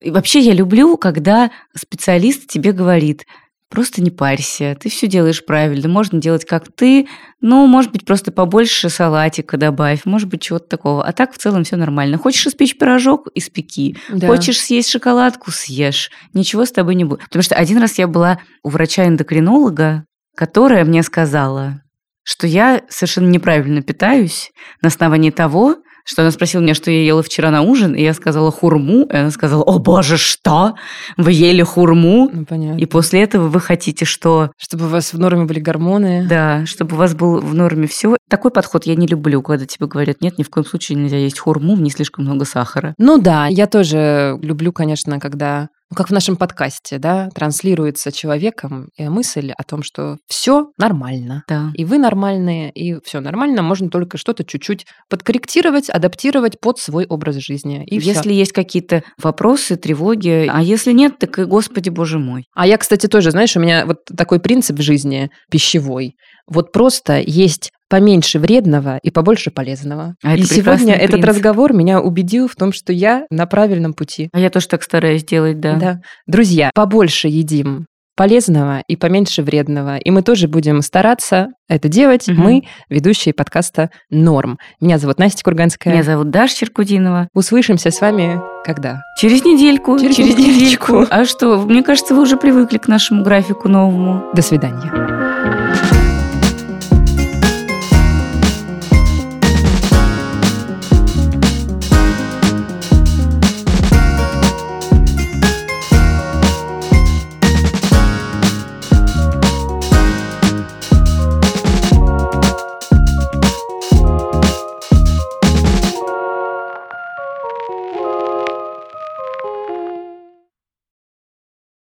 И 0.00 0.12
вообще 0.12 0.38
я 0.38 0.52
люблю, 0.52 0.96
когда 0.96 1.50
специалист 1.74 2.46
тебе 2.46 2.70
говорит, 2.70 3.26
просто 3.70 4.00
не 4.00 4.12
парься, 4.12 4.76
ты 4.80 4.88
все 4.88 5.08
делаешь 5.08 5.44
правильно, 5.44 5.88
можно 5.88 6.20
делать 6.20 6.44
как 6.44 6.72
ты, 6.72 7.08
ну, 7.40 7.66
может 7.66 7.90
быть, 7.90 8.04
просто 8.04 8.30
побольше 8.30 8.88
салатика 8.88 9.56
добавь, 9.56 10.02
может 10.04 10.28
быть, 10.28 10.42
чего-то 10.42 10.68
такого. 10.68 11.04
А 11.04 11.12
так 11.12 11.32
в 11.32 11.38
целом 11.38 11.64
все 11.64 11.74
нормально. 11.74 12.16
Хочешь 12.16 12.46
испечь 12.46 12.78
пирожок– 12.78 13.26
испеки. 13.34 13.96
Да. 14.08 14.28
Хочешь 14.28 14.60
съесть 14.60 14.90
шоколадку– 14.90 15.50
съешь. 15.52 16.12
Ничего 16.34 16.64
с 16.64 16.70
тобой 16.70 16.94
не 16.94 17.02
будет. 17.02 17.24
Потому 17.24 17.42
что 17.42 17.56
один 17.56 17.78
раз 17.78 17.98
я 17.98 18.06
была 18.06 18.38
у 18.62 18.68
врача-эндокринолога, 18.68 20.04
которая 20.36 20.84
мне 20.84 21.02
сказала, 21.02 21.82
что 22.28 22.46
я 22.46 22.82
совершенно 22.90 23.28
неправильно 23.28 23.80
питаюсь 23.80 24.52
на 24.82 24.88
основании 24.88 25.30
того, 25.30 25.76
что 26.04 26.20
она 26.20 26.30
спросила 26.30 26.60
меня, 26.60 26.74
что 26.74 26.90
я 26.90 27.02
ела 27.02 27.22
вчера 27.22 27.50
на 27.50 27.62
ужин, 27.62 27.94
и 27.94 28.02
я 28.02 28.12
сказала 28.12 28.50
хурму, 28.50 29.04
и 29.04 29.16
она 29.16 29.30
сказала, 29.30 29.62
о 29.62 29.78
боже, 29.78 30.18
что? 30.18 30.74
Вы 31.16 31.32
ели 31.32 31.62
хурму? 31.62 32.28
Ну, 32.30 32.44
понятно. 32.44 32.78
И 32.78 32.84
после 32.84 33.22
этого 33.22 33.48
вы 33.48 33.60
хотите, 33.60 34.04
что... 34.04 34.50
Чтобы 34.58 34.84
у 34.84 34.88
вас 34.88 35.14
в 35.14 35.18
норме 35.18 35.46
были 35.46 35.58
гормоны. 35.58 36.26
Да, 36.28 36.66
чтобы 36.66 36.96
у 36.96 36.98
вас 36.98 37.14
был 37.14 37.40
в 37.40 37.54
норме 37.54 37.86
все. 37.86 38.18
Такой 38.28 38.50
подход 38.50 38.84
я 38.84 38.94
не 38.94 39.06
люблю, 39.06 39.40
когда 39.40 39.64
тебе 39.64 39.86
говорят, 39.86 40.20
нет, 40.20 40.36
ни 40.36 40.42
в 40.42 40.50
коем 40.50 40.66
случае 40.66 40.98
нельзя 40.98 41.16
есть 41.16 41.38
хурму, 41.38 41.76
в 41.76 41.80
ней 41.80 41.90
слишком 41.90 42.26
много 42.26 42.44
сахара. 42.44 42.94
Ну 42.98 43.18
да, 43.18 43.46
я 43.46 43.66
тоже 43.66 44.38
люблю, 44.42 44.70
конечно, 44.72 45.18
когда 45.18 45.68
ну, 45.90 45.96
как 45.96 46.08
в 46.08 46.12
нашем 46.12 46.36
подкасте, 46.36 46.98
да, 46.98 47.30
транслируется 47.34 48.12
человеком 48.12 48.90
э, 48.98 49.08
мысль 49.08 49.52
о 49.56 49.62
том, 49.64 49.82
что 49.82 50.18
все 50.26 50.70
нормально. 50.76 51.44
Да. 51.48 51.70
И 51.74 51.84
вы 51.84 51.98
нормальные, 51.98 52.70
и 52.70 53.00
все 53.04 53.20
нормально. 53.20 53.62
Можно 53.62 53.88
только 53.88 54.18
что-то 54.18 54.44
чуть-чуть 54.44 54.86
подкорректировать, 55.08 55.88
адаптировать 55.88 56.60
под 56.60 56.78
свой 56.78 57.06
образ 57.06 57.36
жизни. 57.36 57.84
И 57.86 57.98
всё. 58.00 58.10
если 58.10 58.32
есть 58.34 58.52
какие-то 58.52 59.02
вопросы, 59.16 59.76
тревоги, 59.76 60.48
а 60.50 60.62
если 60.62 60.92
нет, 60.92 61.18
так 61.18 61.38
и 61.38 61.44
Господи 61.44 61.88
Боже 61.88 62.18
мой. 62.18 62.44
А 62.54 62.66
я, 62.66 62.76
кстати, 62.76 63.06
тоже, 63.06 63.30
знаешь, 63.30 63.56
у 63.56 63.60
меня 63.60 63.86
вот 63.86 64.04
такой 64.04 64.40
принцип 64.40 64.78
в 64.78 64.82
жизни 64.82 65.30
пищевой. 65.50 66.16
Вот 66.46 66.72
просто 66.72 67.18
есть 67.20 67.70
поменьше 67.88 68.38
вредного 68.38 68.98
и 69.02 69.10
побольше 69.10 69.50
полезного. 69.50 70.14
А 70.22 70.36
и 70.36 70.42
сегодня 70.42 70.62
прекрасный 70.62 70.92
этот 70.92 71.10
принцип. 71.10 71.28
разговор 71.28 71.72
меня 71.72 72.00
убедил 72.00 72.48
в 72.48 72.56
том, 72.56 72.72
что 72.72 72.92
я 72.92 73.26
на 73.30 73.46
правильном 73.46 73.94
пути. 73.94 74.28
А 74.32 74.40
я 74.40 74.50
тоже 74.50 74.68
так 74.68 74.82
стараюсь 74.82 75.24
делать, 75.24 75.60
да. 75.60 75.74
Да. 75.76 76.00
Друзья, 76.26 76.70
побольше 76.74 77.28
едим 77.28 77.86
полезного 78.18 78.82
и 78.88 78.96
поменьше 78.96 79.44
вредного. 79.44 79.96
И 79.96 80.10
мы 80.10 80.22
тоже 80.22 80.48
будем 80.48 80.82
стараться 80.82 81.50
это 81.68 81.88
делать. 81.88 82.26
Мгм. 82.26 82.42
Мы, 82.42 82.62
ведущие 82.90 83.32
подкаста 83.32 83.90
«Норм». 84.10 84.58
Меня 84.80 84.98
зовут 84.98 85.20
Настя 85.20 85.44
Курганская. 85.44 85.94
Меня 85.94 86.02
зовут 86.02 86.30
Даша 86.30 86.56
Черкудинова. 86.56 87.28
Услышимся 87.32 87.92
с 87.92 88.00
вами 88.00 88.40
когда? 88.64 89.02
Через 89.20 89.44
недельку. 89.44 89.96
Через 90.00 90.36
недельку. 90.36 91.06
А 91.08 91.24
что, 91.24 91.58
мне 91.58 91.84
кажется, 91.84 92.12
вы 92.12 92.22
уже 92.22 92.36
привыкли 92.36 92.78
к 92.78 92.88
нашему 92.88 93.22
графику 93.22 93.68
новому. 93.68 94.24
До 94.34 94.42
свидания. 94.42 95.17